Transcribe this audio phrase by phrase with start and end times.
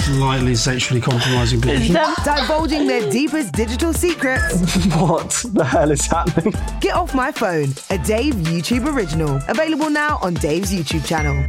[0.00, 2.02] Slightly sexually compromising people.
[2.24, 4.76] Divulging their deepest digital secrets.
[5.00, 6.54] What the hell is happening?
[6.80, 9.40] Get Off My Phone, a Dave YouTube original.
[9.48, 11.46] Available now on Dave's YouTube channel.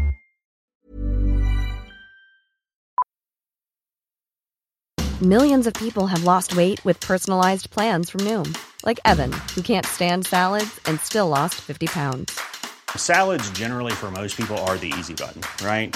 [5.21, 9.85] Millions of people have lost weight with personalized plans from Noom, like Evan, who can't
[9.85, 12.39] stand salads and still lost 50 pounds.
[12.95, 15.95] Salads, generally, for most people, are the easy button, right?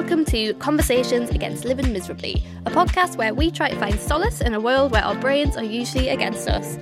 [0.00, 4.54] Welcome to Conversations Against Living Miserably, a podcast where we try to find solace in
[4.54, 6.78] a world where our brains are usually against us.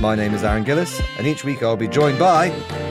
[0.00, 2.48] My name is Aaron Gillies, and each week I'll be joined by.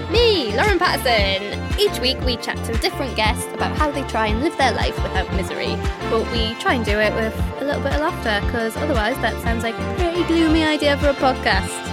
[0.10, 1.78] Me, Lauren Pattison.
[1.78, 4.72] Each week we chat to a different guest about how they try and live their
[4.72, 5.76] life without misery,
[6.10, 9.34] but we try and do it with a little bit of laughter, because otherwise that
[9.44, 11.91] sounds like a pretty gloomy idea for a podcast.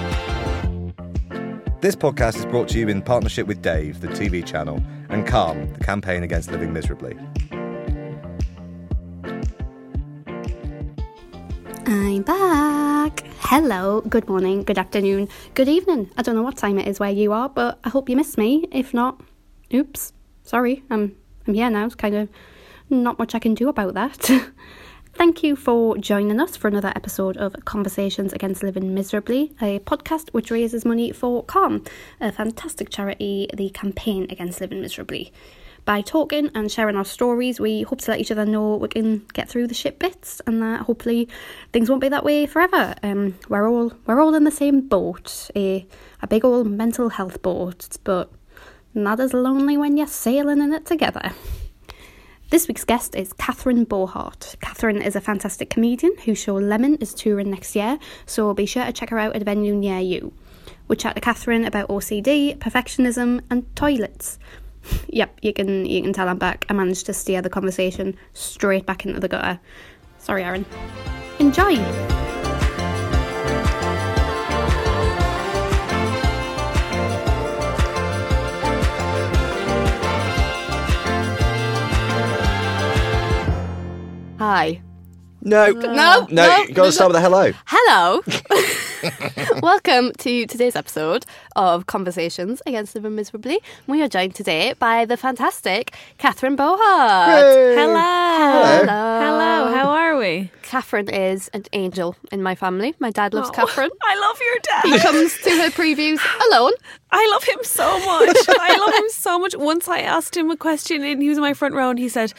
[1.80, 5.72] This podcast is brought to you in partnership with Dave, the TV channel, and Calm,
[5.74, 7.16] the campaign against living miserably.
[11.86, 13.22] I'm back.
[13.38, 16.10] Hello, good morning, good afternoon, good evening.
[16.16, 18.38] I don't know what time it is where you are, but I hope you missed
[18.38, 18.66] me.
[18.72, 19.20] If not,
[19.72, 20.12] oops,
[20.42, 20.82] sorry.
[20.90, 21.86] I'm I'm here now.
[21.86, 22.28] It's kind of
[22.90, 24.28] not much I can do about that.
[25.18, 30.28] Thank you for joining us for another episode of Conversations Against Living Miserably, a podcast
[30.30, 31.82] which raises money for Calm,
[32.20, 35.32] a fantastic charity, the campaign against living miserably.
[35.84, 39.26] By talking and sharing our stories, we hope to let each other know we can
[39.32, 41.28] get through the shit bits, and that hopefully
[41.72, 42.94] things won't be that way forever.
[43.02, 45.84] Um, we're all we're all in the same boat, a
[46.22, 48.30] a big old mental health boat, but
[48.94, 51.32] not as lonely when you're sailing in it together.
[52.50, 54.56] This week's guest is Catherine Bohart.
[54.62, 58.86] Catherine is a fantastic comedian whose show Lemon is touring next year, so be sure
[58.86, 60.32] to check her out at a venue near you.
[60.88, 64.38] We chat to Catherine about OCD, perfectionism, and toilets.
[65.08, 66.64] yep, you can you can tell I'm back.
[66.70, 69.60] I managed to steer the conversation straight back into the gutter.
[70.16, 70.64] Sorry, Aaron.
[71.38, 71.76] Enjoy.
[84.38, 84.80] Hi.
[85.40, 87.52] No, No, no, no, you got to start with a hello.
[87.66, 88.22] Hello.
[89.62, 93.60] Welcome to today's episode of Conversations Against Living Miserably.
[93.86, 97.30] We are joined today by the fantastic Catherine Bohart.
[97.30, 97.76] Hey.
[97.76, 97.94] Hello.
[97.94, 99.20] Hello.
[99.20, 99.72] Hello.
[99.72, 100.50] How are we?
[100.62, 102.94] Catherine is an angel in my family.
[102.98, 103.90] My dad loves Oh, Catherine.
[104.02, 104.84] I love your dad.
[104.86, 106.72] He comes to her previews alone.
[107.12, 108.36] I love him so much.
[108.48, 109.54] I love him so much.
[109.56, 112.08] Once I asked him a question and he was in my front row and he
[112.08, 112.32] said,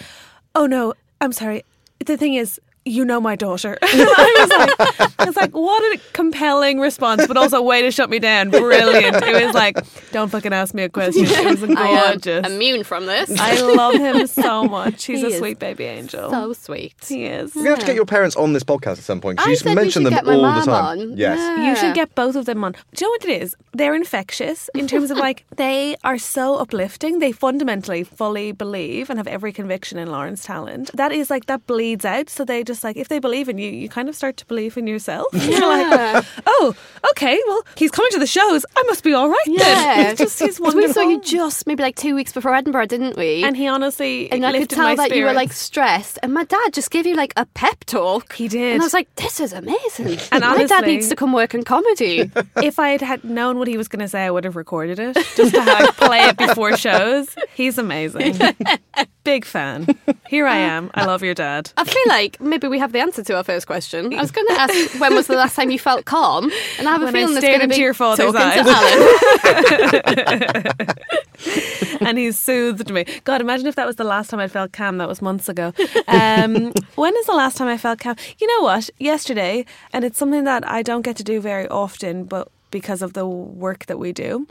[0.54, 1.64] Oh no, I'm sorry.
[2.10, 4.36] The thing is, "You know my daughter." I
[4.78, 8.50] was like, "It's like what a compelling response, but also way to shut me down.
[8.50, 9.78] Brilliant." It was like,
[10.12, 12.48] "Don't fucking ask me a question." It was I am gorgeous.
[12.48, 13.30] immune from this.
[13.40, 15.06] I love him so much.
[15.06, 16.30] He's He a sweet baby angel.
[16.30, 16.94] so sweet.
[17.08, 17.56] he is.
[17.56, 19.44] We're going to have to get your parents on this podcast at some point I
[19.46, 21.00] because said we mention should them get my all the mum time.
[21.00, 21.18] on.
[21.18, 21.38] Yes.
[21.40, 21.70] Yeah.
[21.70, 22.72] You should get both of them on.
[22.74, 23.56] Do you know what it is?
[23.74, 27.20] They're infectious in terms of like they are so uplifting.
[27.20, 30.90] They fundamentally fully believe and have every conviction in Lauren's talent.
[30.94, 32.30] That is like that bleeds out.
[32.30, 34.78] So they just like if they believe in you, you kind of start to believe
[34.78, 35.28] in yourself.
[35.34, 36.76] You're like, oh,
[37.12, 38.66] okay, well he's coming to the shows.
[38.76, 39.64] I must be all right Yeah,
[40.04, 40.16] then.
[40.18, 43.44] just he's 'Cause we saw you just maybe like two weeks before Edinburgh, didn't we?
[43.44, 46.20] And he honestly and I could tell my that you were like stressed.
[46.24, 48.34] And my dad just gave you like a pep talk.
[48.34, 48.74] He did.
[48.74, 50.20] And I was like, this is amazing.
[50.32, 52.30] And my dad needs to come work in comedy.
[52.58, 55.00] if I had had known what he was going to say, I would have recorded
[55.00, 57.36] it just to have play it before shows.
[57.56, 58.38] He's amazing.
[59.30, 59.86] Big fan.
[60.28, 60.90] Here I am.
[60.96, 61.72] I love your dad.
[61.78, 64.12] I feel like maybe we have the answer to our first question.
[64.12, 66.46] I was going to ask when was the last time you felt calm,
[66.80, 68.58] and I have When a I feeling it's stared going to into your father's Alan.
[72.08, 73.06] and he soothed me.
[73.24, 74.98] God, imagine if that was the last time I felt calm.
[74.98, 75.74] That was months ago.
[76.08, 78.16] Um, when is the last time I felt calm?
[78.40, 78.90] You know what?
[78.98, 83.14] Yesterday, and it's something that I don't get to do very often, but because of
[83.14, 84.48] the work that we do.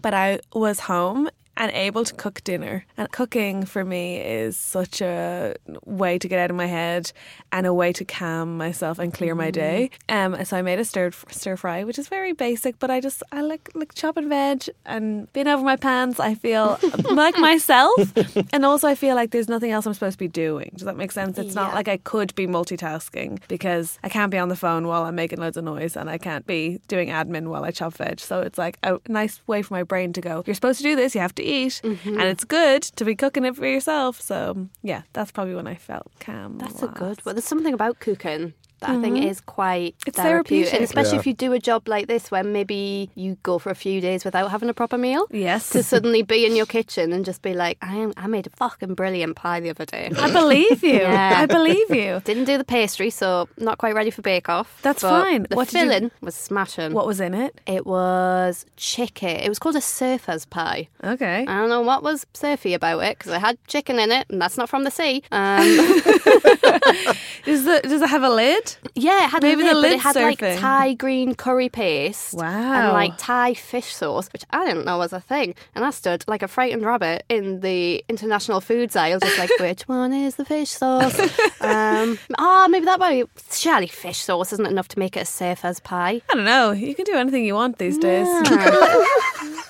[0.00, 1.28] But I was home
[1.62, 2.84] and able to cook dinner.
[2.96, 5.54] And cooking for me is such a
[5.86, 7.12] way to get out of my head
[7.52, 9.90] and a way to calm myself and clear my day.
[10.08, 13.22] Um, so I made a stir stir fry, which is very basic, but I just
[13.30, 16.18] I like like chopping veg and being over my pants.
[16.18, 16.80] I feel
[17.10, 18.12] like myself,
[18.52, 20.72] and also I feel like there's nothing else I'm supposed to be doing.
[20.74, 21.38] Does that make sense?
[21.38, 25.04] It's not like I could be multitasking because I can't be on the phone while
[25.04, 28.18] I'm making loads of noise, and I can't be doing admin while I chop veg.
[28.18, 30.42] So it's like a nice way for my brain to go.
[30.44, 31.14] You're supposed to do this.
[31.14, 32.18] You have to eat, Mm-hmm.
[32.18, 34.20] and it's good to be cooking it for yourself.
[34.20, 36.58] So yeah, that's probably when I felt calm.
[36.58, 37.24] That's a good.
[37.24, 40.80] Well, there's something about cooking that I think is quite It's therapeutic, and therapeutic.
[40.88, 41.20] especially Yeah.
[41.20, 44.24] if you do a job like this where maybe you go for a few days
[44.24, 45.26] without having a proper meal.
[45.30, 45.70] Yes.
[45.70, 48.50] To suddenly be in your kitchen and just be like, I am, I made a
[48.50, 50.10] fucking brilliant pie the other day.
[50.18, 50.92] I believe you.
[51.02, 51.34] Yeah.
[51.42, 52.20] I believe you.
[52.24, 54.78] Didn't do the pastry, so not quite ready for Bake Off.
[54.82, 55.46] That's but fine.
[55.48, 56.92] The What did you- filling was smashing.
[56.92, 57.60] What was in it?
[57.66, 59.30] It was chicken.
[59.40, 60.88] It was called a surfer's pie.
[61.02, 61.40] Okay.
[61.48, 64.40] I don't know what was surfy about it because I had chicken in it, and
[64.40, 65.22] that's not from the sea.
[65.32, 65.62] Um,
[67.46, 68.71] Is the, does it have a lid?
[68.94, 70.38] Yeah, it had Maybe a the lid, it had like.
[70.38, 72.34] Thai green curry paste.
[72.34, 72.44] Wow.
[72.46, 75.54] And like Thai fish sauce, which I didn't know was a thing.
[75.74, 79.82] And I stood like a frightened rabbit in the international foods aisle, just like, which
[79.88, 81.18] one is the fish sauce?
[81.60, 83.24] um, oh, maybe that be.
[83.50, 86.20] Surely fish sauce isn't enough to make it as safe as pie.
[86.30, 86.72] I don't know.
[86.72, 88.26] You can do anything you want these days.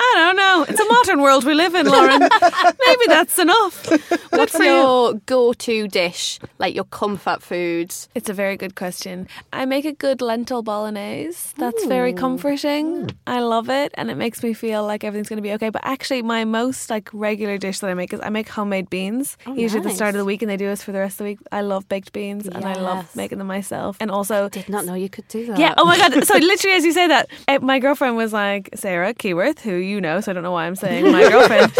[0.00, 0.64] I don't know.
[0.68, 2.20] It's a modern world we live in, Lauren.
[2.86, 3.88] Maybe that's enough.
[4.30, 7.94] What's for your go-to dish, like your comfort food?
[8.14, 9.26] It's a very good question.
[9.52, 11.52] I make a good lentil bolognese.
[11.56, 13.10] That's very comforting.
[13.26, 15.70] I love it, and it makes me feel like everything's going to be okay.
[15.70, 19.36] But actually, my most like regular dish that I make is I make homemade beans.
[19.52, 21.18] Usually at the start of the week, and they do this for the rest of
[21.18, 21.38] the week.
[21.50, 23.96] I love baked beans, and I love making them myself.
[24.00, 25.58] And also, I Did not know you could do that.
[25.58, 25.74] yeah.
[25.76, 26.24] Oh my god.
[26.24, 30.00] So literally, as you say that, eh, my girlfriend was like Sarah Keyworth, who you
[30.00, 31.72] know, so I don't know why I'm saying my girlfriend.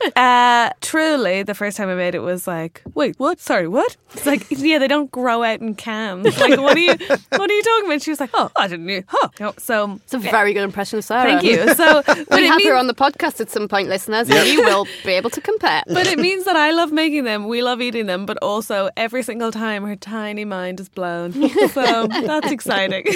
[0.16, 3.40] uh, truly, the first time I made it was like, wait, what?
[3.40, 3.96] Sorry, what?
[4.14, 6.24] It's like, yeah, they don't grow out in cans.
[6.46, 6.94] Like, what are you?
[7.30, 8.02] What are you talking about?
[8.02, 9.00] She was like, oh, I didn't know.
[9.08, 9.28] Huh.
[9.40, 11.24] No, so It's a very good impression of Sarah.
[11.24, 11.74] thank you.
[11.74, 14.46] So, but We it have means, her on the podcast at some point, listeners, and
[14.48, 15.82] you will be able to compare.
[15.88, 17.48] but it means that I love making them.
[17.48, 21.32] We love eating them, but also every single time her tiny mind is blown.
[21.70, 23.06] So that's exciting.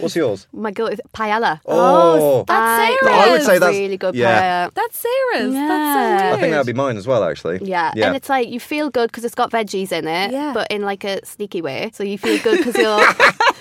[0.00, 0.46] What's yours?
[0.52, 1.60] My girl is paella.
[1.66, 3.09] Oh, That's I, Sarah's.
[3.12, 4.68] I would say that's- really good yeah.
[4.68, 4.74] paella.
[4.74, 5.54] That's Sarah's.
[5.54, 5.68] Yeah.
[5.68, 7.58] That's so I think that would be mine as well, actually.
[7.62, 7.92] Yeah.
[7.94, 8.06] Yeah.
[8.08, 10.52] and it's like you feel good because it's got veggies in it, Yeah.
[10.54, 11.90] but in like a sneaky way.
[11.94, 13.00] So you feel good because you're.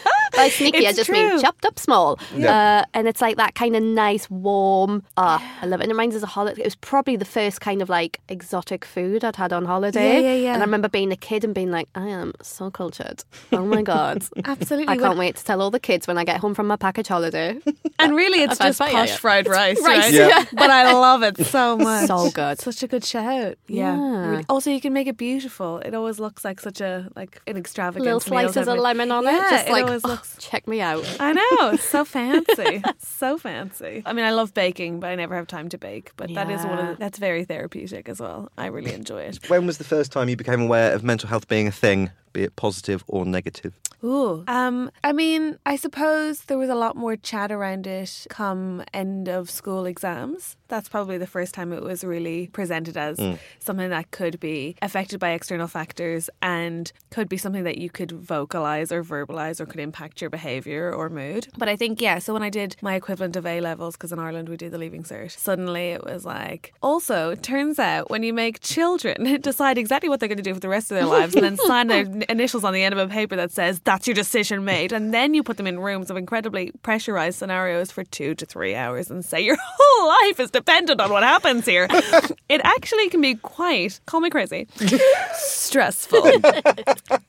[0.35, 2.19] By sneaky, I It's just mean chopped up small.
[2.35, 2.81] Yeah.
[2.81, 5.03] Uh, and it's like that kind of nice, warm.
[5.17, 5.83] Ah, I love it.
[5.83, 6.61] And it reminds us of holiday.
[6.61, 10.15] It was probably the first kind of like exotic food I'd had on holiday.
[10.15, 10.53] Yeah, yeah, yeah.
[10.53, 13.23] And I remember being a kid and being like, I am so cultured.
[13.51, 14.23] Oh my God.
[14.45, 14.87] Absolutely.
[14.87, 16.75] I can't When- wait to tell all the kids when I get home from my
[16.75, 17.59] package holiday.
[17.97, 19.15] And really, it's just paella, posh yeah.
[19.15, 20.13] fried rice, rice, right?
[20.13, 20.45] Yeah.
[20.53, 22.07] But I love it so much.
[22.07, 22.59] So good.
[22.59, 23.57] Such a good shout.
[23.67, 23.95] Yeah.
[23.97, 24.41] Yeah.
[24.49, 25.79] Also, you can make it beautiful.
[25.79, 29.37] It always looks like such a like an extravagant Little slices of lemon on Yeah,
[29.37, 29.49] it.
[29.49, 31.03] Just it like, always oh, looks- check me out.
[31.19, 31.69] I know.
[31.71, 32.83] It's so fancy.
[32.99, 34.03] so fancy.
[34.05, 36.11] I mean, I love baking, but I never have time to bake.
[36.17, 38.51] But that is one of the, that's very therapeutic as well.
[38.57, 39.49] I really enjoy it.
[39.49, 42.43] When was the first time you became aware of mental health being a thing be
[42.43, 43.73] it positive or negative?
[44.03, 44.45] Ooh.
[44.47, 49.27] Um, I mean, I suppose there was a lot more chat around it come end
[49.27, 50.55] of school exams.
[50.69, 53.39] That's probably the first time it was really presented as Mm.
[53.59, 58.11] something that could be affected by external factors and could be something that you could
[58.11, 61.47] vocalize or verbalize or could impact your behavior or mood.
[61.57, 64.19] But I think, yeah, so when I did my equivalent of A levels, because in
[64.19, 68.23] Ireland we do the leaving cert, suddenly it was like, also, it turns out when
[68.23, 71.05] you make children decide exactly what they're going to do for the rest of their
[71.05, 74.07] lives and then sign their initials on the end of a paper that says that's
[74.07, 78.03] your decision made, and then you put them in rooms of incredibly pressurized scenarios for
[78.03, 81.87] two to three hours and say your whole life is dependent on what happens here.
[82.49, 84.67] it actually can be quite, call me crazy,
[85.33, 86.41] stressful.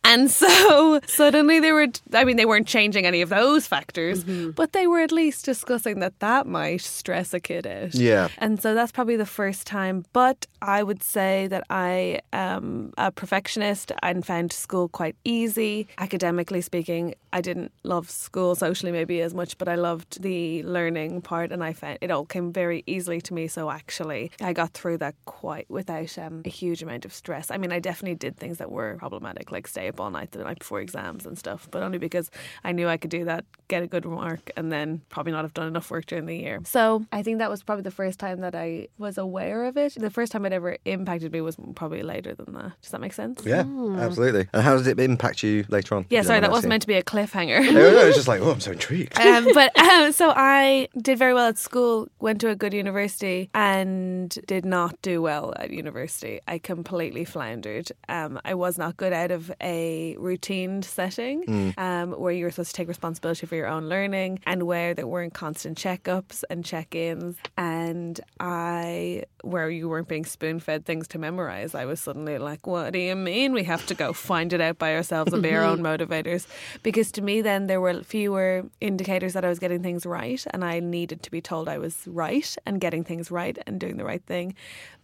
[0.05, 4.51] and so suddenly they were, I mean, they weren't changing any of those factors, mm-hmm.
[4.51, 7.95] but they were at least discussing that that might stress a kid out.
[7.95, 8.29] Yeah.
[8.39, 10.05] And so that's probably the first time.
[10.13, 15.89] But I would say that I am a perfectionist and found school quite easy.
[15.99, 21.23] Academically speaking, I didn't love school socially maybe as much, but I loved the learning
[21.23, 23.49] part and I found it all came very easily to me.
[23.49, 27.51] So actually, I got through that quite without um, a huge amount of stress.
[27.51, 30.45] I mean, I definitely did things that were problematic, like stay up all night the
[30.45, 32.31] night before exams and stuff, but only because
[32.65, 35.55] I knew I could do that, get a good mark, and then probably not have
[35.55, 36.61] done enough work during the year.
[36.65, 39.95] So I think that was probably the first time that I was aware of it.
[39.97, 42.73] The first time ever impacted me was probably later than that.
[42.83, 43.43] Does that make sense?
[43.45, 43.65] Yeah,
[43.99, 44.49] absolutely.
[44.53, 46.07] And how does it impact you later on?
[46.11, 47.59] Yeah, sorry, that wasn't meant to be a cliffhanger.
[47.61, 47.75] asking?
[47.75, 49.19] No, no, it's just like, oh, I'm so intrigued.
[49.21, 53.51] um, but um, so I did very well at school, went to a good university,
[53.55, 56.41] and did not do well at university.
[56.49, 57.91] I completely floundered.
[58.09, 61.79] Um, I was not good out of a routine setting Mm.
[61.79, 65.07] um, where you were supposed to take responsibility for your own learning and where there
[65.07, 67.37] weren't constant checkups and check ins.
[67.57, 72.67] And I, where you weren't being spoon fed things to memorize, I was suddenly like,
[72.67, 75.55] what do you mean we have to go find it out by ourselves and be
[75.55, 76.03] our own mm-hmm.
[76.03, 76.47] motivators?
[76.83, 80.65] Because to me, then there were fewer indicators that I was getting things right, and
[80.65, 84.05] I needed to be told I was right and getting things right and doing the
[84.05, 84.55] right thing.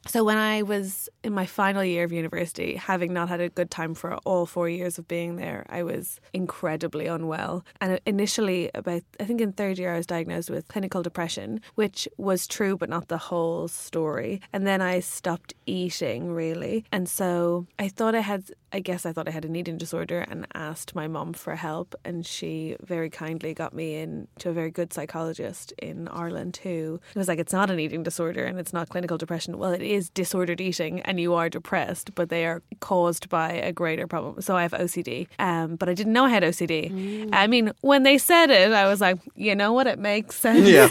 [0.08, 3.72] So when I was in my final year of university, having not had a good
[3.72, 7.64] time for all four years of being there, I was incredibly unwell.
[7.80, 12.08] And initially, about I think in third year, I was diagnosed with clinical depression, which
[12.18, 14.40] was true but not the whole story.
[14.52, 18.44] And then I stopped eating really, and so I thought I had.
[18.72, 21.94] I guess I thought I had an eating disorder and asked my mom for help,
[22.04, 27.00] and she very kindly got me in to a very good psychologist in Ireland who
[27.14, 29.58] was like, "It's not an eating disorder and it's not clinical depression.
[29.58, 33.72] Well, it is disordered eating, and you are depressed, but they are caused by a
[33.72, 34.40] greater problem.
[34.42, 37.28] So I have OCD, um, but I didn't know I had OCD.
[37.32, 40.68] I mean, when they said it, I was like, you know what, it makes sense.
[40.68, 40.88] Yeah.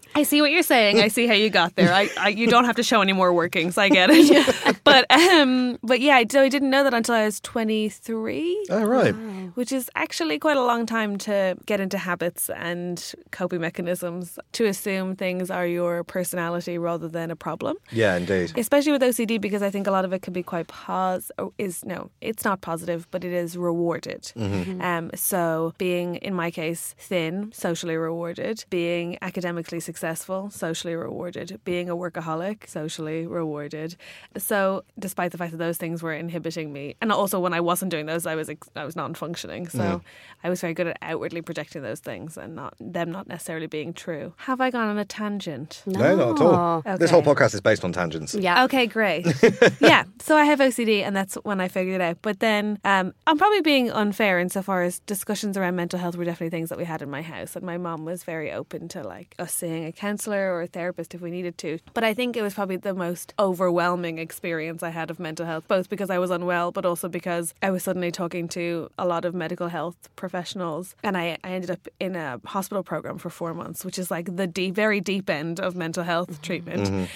[0.14, 1.00] I see what you're saying.
[1.00, 1.92] I see how you got there.
[1.92, 3.76] I, I you don't have to show any more workings.
[3.78, 4.76] I get it.
[4.84, 8.66] But um, but yeah, so I didn't know that until I was 23.
[8.70, 9.14] Oh, right.
[9.54, 14.66] Which is actually quite a long time to get into habits and coping mechanisms to
[14.66, 17.76] assume things are your personality rather than a problem.
[17.90, 18.52] Yeah, indeed.
[18.56, 21.30] Especially with OCD, because I think a lot of it can be quite pos.
[21.58, 24.32] Is no, it's not positive, but it is rewarded.
[24.36, 24.82] Mhm.
[24.82, 28.64] Um, so being, in my case, thin, socially rewarded.
[28.70, 31.60] Being academically successful, socially rewarded.
[31.64, 33.96] Being a workaholic, socially rewarded.
[34.36, 37.90] So despite the fact that those things were inhibiting me, and also when I wasn't
[37.90, 39.68] doing those, I was ex- I was non-functioning.
[39.68, 40.02] So.
[40.44, 43.92] I was very good at outwardly projecting those things and not them not necessarily being
[43.92, 44.34] true.
[44.36, 45.82] Have I gone on a tangent?
[45.84, 46.82] No, not at all.
[46.96, 48.34] This whole podcast is based on tangents.
[48.34, 48.64] Yeah.
[48.64, 49.26] Okay, great.
[49.80, 50.04] yeah.
[50.20, 52.18] So I have OCD, and that's when I figured it out.
[52.22, 56.56] But then um, I'm probably being unfair insofar as discussions around mental health were definitely
[56.56, 59.34] things that we had in my house, and my mom was very open to like
[59.40, 61.78] us seeing a counselor or a therapist if we needed to.
[61.94, 65.66] But I think it was probably the most overwhelming experience I had of mental health,
[65.66, 69.24] both because I was unwell, but also because I was suddenly talking to a lot
[69.24, 73.54] of medical health professionals, and I, I ended up in a hospital program for four
[73.54, 76.84] months, which is like the deep, very deep end of mental health treatment.
[76.90, 77.08] Mhm.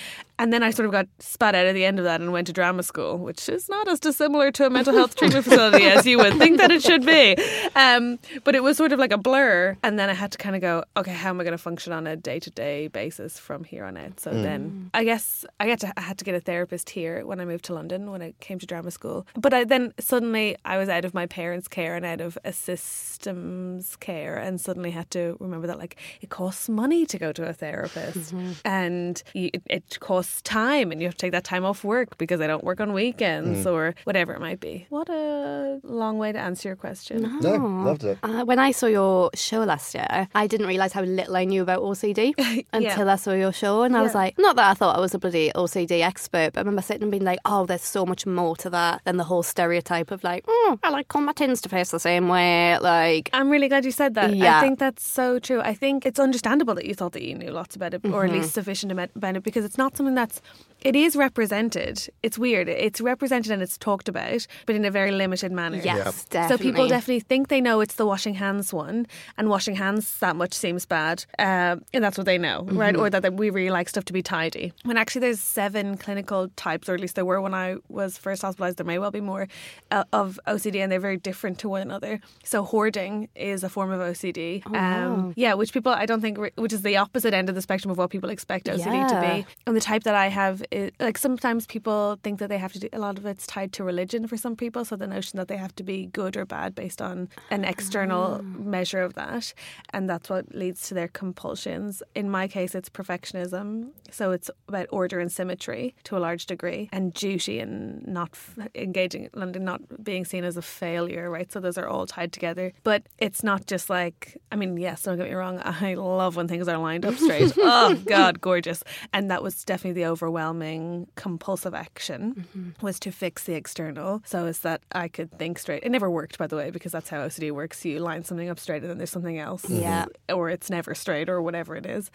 [0.43, 2.49] And then I sort of got spat out at the end of that and went
[2.49, 6.05] to drama school, which is not as dissimilar to a mental health treatment facility as
[6.05, 7.37] you would think that it should be.
[7.77, 9.77] Um, but it was sort of like a blur.
[9.85, 11.93] And then I had to kind of go, okay, how am I going to function
[11.93, 14.19] on a day to day basis from here on out?
[14.19, 14.43] So Mm.
[14.43, 17.45] then I guess I got to I had to get a therapist here when I
[17.45, 19.27] moved to London when I came to drama school.
[19.37, 22.53] But I then suddenly I was out of my parents' care and out of a
[22.53, 27.45] system's care, and suddenly had to remember that like it costs money to go to
[27.49, 28.35] a therapist,
[28.65, 31.85] and you, it, it costs less time and you have to take that time off
[31.85, 33.73] work because I don't work on weekends Mm.
[33.73, 34.87] or whatever it might be.
[34.89, 37.39] What a long way to answer your question.
[37.41, 38.19] No, loved it.
[38.23, 41.63] Uh, when I saw your show last year, I didn't realise how little I knew
[41.63, 42.33] about OCD
[42.73, 43.83] until I saw your show.
[43.83, 46.61] And I was like, not that I thought I was a bloody OCD expert, but
[46.61, 49.25] I remember sitting and being like, oh, there's so much more to that than the
[49.25, 52.79] whole stereotype of like, mm, I like all my tins to face the same way.
[52.79, 54.35] Like, I'm really glad you said that.
[54.35, 54.59] Yeah.
[54.59, 55.61] I think that's so true.
[55.61, 58.31] I think it's understandable that you thought that you knew lots about it, or at
[58.31, 58.35] Mhm.
[58.35, 60.41] least sufficient amo- about it, because it's not something that's.
[60.85, 62.09] It is represented.
[62.25, 62.69] It's weird.
[62.69, 65.77] It's represented and it's talked about, but in a very limited manner.
[65.77, 66.89] Yes, So people definitely.
[66.89, 69.07] definitely think they know it's the washing hands one,
[69.39, 72.97] and washing hands that much seems bad, um, and that's what they know, right?
[72.97, 72.99] Mhm.
[73.01, 74.73] Or that, that we really like stuff to be tidy.
[74.83, 78.43] When actually there's seven clinical types, or at least there were when I was first
[78.43, 78.79] hospitalized.
[78.79, 79.47] There may well be more
[79.93, 82.19] uh, of OCD, and they're very different to one another.
[82.43, 84.65] So hoarding is a form of OCD.
[84.67, 85.33] Oh, wow.
[85.37, 87.93] Yeah, which people I don't think, re- which is the opposite end of the spectrum
[87.93, 89.47] of what people expect OCD to be.
[89.69, 92.89] And the that I have, is, like sometimes people think that they have to do
[92.93, 94.85] a lot of it's tied to religion for some people.
[94.85, 98.41] So the notion that they have to be good or bad based on an external
[98.41, 98.43] Ah.
[98.43, 99.53] measure of that,
[99.91, 102.03] and that's what leads to their compulsions.
[102.15, 103.89] In my case, it's perfectionism.
[104.11, 108.59] So it's about order and symmetry to a large degree, and duty and not f-
[108.75, 111.51] engaging not being seen as a failure, right?
[111.51, 112.73] So those are all tied together.
[112.85, 116.49] But it's not just like, I mean, yes, don't get me wrong, I love when
[116.49, 117.53] things are lined up straight.
[117.59, 118.83] oh, God, gorgeous.
[119.13, 122.85] And that was definitely the overwhelming compulsive action mm-hmm.
[122.85, 125.83] was to fix the external so as that I could think straight.
[125.83, 127.85] It never worked, by the way, because that's how OCD works.
[127.85, 129.65] You line something up straight and then there's something else.
[129.67, 129.81] Mm-hmm.
[129.81, 130.07] Yeah.
[130.29, 132.11] Or it's never straight or whatever it is.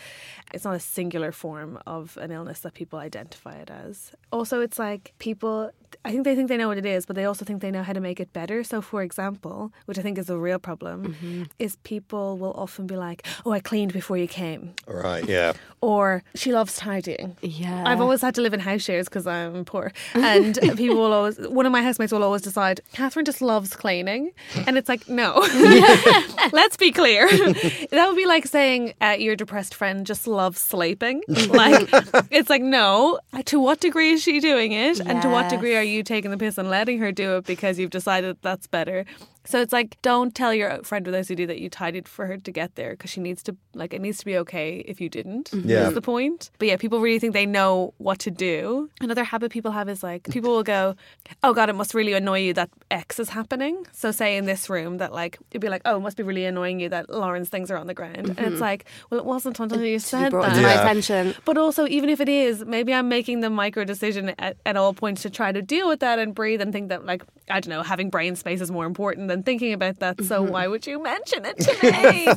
[0.54, 4.12] It's not a singular form of an illness that people identify it as.
[4.32, 5.72] Also, it's like people,
[6.06, 7.84] I think they think they know what it is, but they also think they know
[7.84, 8.64] how to make it better.
[8.64, 12.96] So, for example, which I think is a real problem, is people will often be
[12.96, 14.74] like, oh, I cleaned before you came.
[14.88, 15.54] Right, yeah.
[15.80, 17.38] Or she loves tidying.
[17.42, 17.84] Yeah.
[17.86, 19.94] I've always had to live in house shares because I'm poor.
[20.16, 24.32] And people will always, one of my housemates will always decide, Catherine just loves cleaning.
[24.66, 25.36] And it's like, no.
[26.52, 27.28] Let's be clear.
[27.30, 31.22] that would be like saying uh, your depressed friend just loves sleeping.
[31.28, 31.88] Like,
[32.32, 33.20] it's like, no.
[33.46, 35.00] To what degree is she doing it?
[35.00, 37.80] And to what degree are you taking the piss and letting her do it because
[37.80, 39.06] you've decided that's better?
[39.48, 42.52] So it's like, don't tell your friend with OCD that you tidied for her to
[42.52, 45.50] get there because she needs to, like, it needs to be okay if you didn't.
[45.54, 45.88] Yeah.
[45.88, 46.52] Is the point.
[46.60, 48.90] But yeah, people really think they know what to do.
[49.02, 50.96] Another habit people have is like, people will go,
[51.44, 53.86] oh God, it must really annoy you that X is happening.
[53.94, 56.46] So say in this room that like, it'd be like, oh, it must be really
[56.46, 58.36] annoying you that Lauren's things are on the ground.
[58.38, 58.62] And it's Mhm.
[58.62, 60.56] like, well, it wasn't until you said brought that.
[60.56, 60.82] to my Yeah.
[60.82, 61.36] attention.
[61.46, 64.94] But also, even if it is, maybe I'm making the micro decision at, at all
[64.94, 67.70] points to try to deal with that and breathe and think that, like, I don't
[67.70, 70.24] know, having brain space is more important than thinking about that.
[70.24, 70.52] So Mm-hmm.
[70.54, 72.28] why would you mention it to me?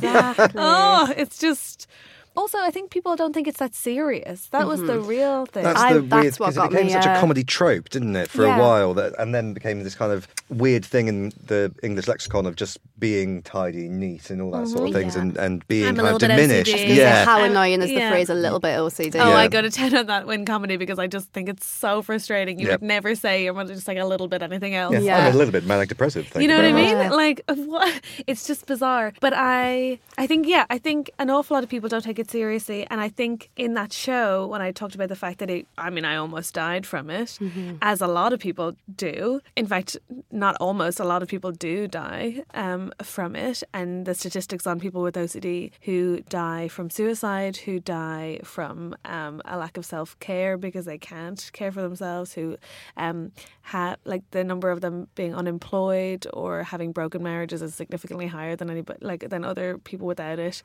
[0.55, 1.87] Oh, it's just.
[2.33, 4.47] Also, I think people don't think it's that serious.
[4.47, 5.63] That was the real thing.
[5.63, 8.55] That's the weird because it became such a comedy trope, didn't it, for Yeah.
[8.55, 12.45] a while, that, and then became this kind of weird thing in the English lexicon
[12.45, 14.99] of just being tidy, neat, and all that sort of Mhm.
[14.99, 15.21] things, Yeah.
[15.23, 16.71] and, and being I'm kind of diminished.
[16.73, 16.95] OCD.
[16.95, 18.11] Yeah, How annoying is the yeah.
[18.11, 19.19] phrase a little bit OCD?
[19.19, 19.47] Oh, I Yeah.
[19.49, 22.59] go to 10 on that in comedy because I just think it's so frustrating.
[22.59, 22.81] You Yep.
[22.81, 24.95] would never say you're just like a little bit anything else.
[25.01, 25.25] yeah.
[25.27, 26.27] I'm a little bit manic depressive.
[26.27, 26.97] Thank you know what I mean?
[26.97, 27.11] much.
[27.11, 28.01] Like, what?
[28.27, 29.13] It's just bizarre.
[29.19, 32.29] But I, I think, yeah, I think an awful lot of people don't take it
[32.29, 32.85] seriously.
[32.91, 35.89] And I think in that show, when I talked about the fact that it, I
[35.89, 37.39] mean, I almost died from it,
[37.81, 39.41] as a lot of people do.
[39.55, 39.97] In fact,
[40.31, 43.63] not almost, a lot of people do die um, from it.
[43.73, 49.41] And the statistics on people with OCD who die from suicide, who die from um,
[49.45, 52.57] a lack of self care because they can't care for themselves, who
[52.97, 53.31] um,
[53.63, 58.55] have like the number of them being unemployed or having broken marriages is significantly higher
[58.55, 60.61] than anybody like than other people without it.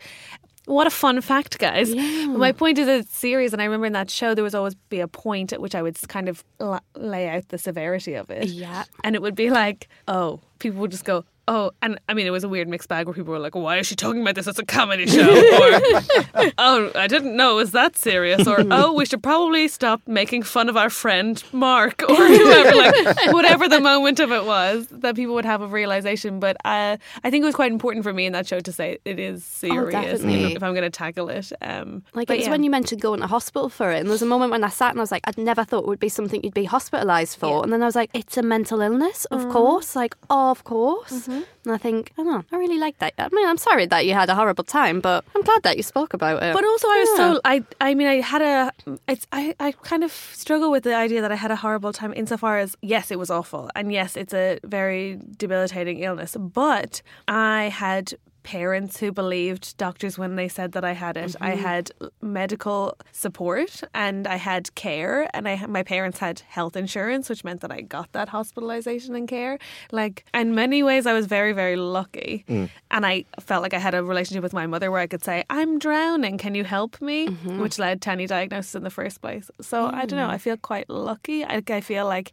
[0.66, 1.94] What a fun fact, guys!
[1.94, 4.98] My point is, a series, and I remember in that show there was always be
[4.98, 8.48] a point at which I would kind of la- lay out the severity of it.
[8.48, 8.82] Yeah.
[9.04, 11.24] and it would be like, oh, people would just go.
[11.48, 13.78] Oh, and I mean, it was a weird mixed bag where people were like, "Why
[13.78, 14.46] is she talking about this?
[14.48, 18.92] It's a comedy show." Or, "Oh, I didn't know it was that serious." Or, "Oh,
[18.94, 22.94] we should probably stop making fun of our friend Mark," or whoever, like
[23.32, 26.40] whatever the moment of it was that people would have a realization.
[26.40, 28.98] But uh, I think it was quite important for me in that show to say
[29.04, 30.54] it is serious definitely.
[30.54, 31.52] if I'm going to tackle it.
[31.62, 32.50] Um, Like it's yeah.
[32.50, 34.68] when you mentioned going to hospital for it, and there was a moment when I
[34.68, 37.36] sat and I was like, I'd never thought it would be something you'd be hospitalised
[37.36, 39.52] for, and then I was like, it's a mental illness, of Mm.
[39.52, 41.12] course, like of course.
[41.28, 41.35] Mm-hmm.
[41.64, 43.14] And I think, I know, I really like that.
[43.18, 45.82] I mean, I'm sorry that you had a horrible time, but I'm glad that you
[45.82, 46.54] spoke about it.
[46.54, 47.16] But also, I was Yeah.
[47.34, 47.64] so I.
[47.80, 48.72] I mean, I had a.
[49.08, 49.26] It's.
[49.32, 49.54] I.
[49.60, 52.12] I kind of struggle with the idea that I had a horrible time.
[52.14, 56.36] Insofar as yes, it was awful, and yes, it's a very debilitating illness.
[56.38, 58.14] But I had
[58.46, 61.34] parents who believed doctors when they said that I had it.
[61.40, 61.58] I Mhm.
[61.70, 61.84] had
[62.22, 67.60] medical support and I had care, and I my parents had health insurance, which meant
[67.62, 69.58] that I got that hospitalization and care.
[70.00, 72.68] Like in many ways, I was very very lucky, Mm.
[72.94, 75.36] and I felt like I had a relationship with my mother where I could say,
[75.50, 77.58] "I'm drowning, can you help me?" Mhm.
[77.62, 79.50] which led to any diagnosis in the first place.
[79.60, 80.28] So I don't know.
[80.30, 80.36] Mm.
[80.36, 81.38] I feel quite lucky.
[81.44, 82.28] I, I feel like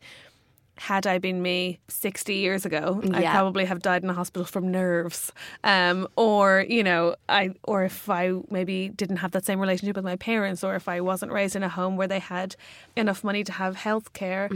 [0.77, 4.71] had I been me 60 years ago, I'd probably have died in a hospital from
[4.71, 5.31] nerves.
[5.63, 10.05] Um, or, you know, I or if I maybe didn't have that same relationship with
[10.05, 12.55] my parents or if I wasn't raised in a home where they had
[12.95, 14.49] enough money to have health care.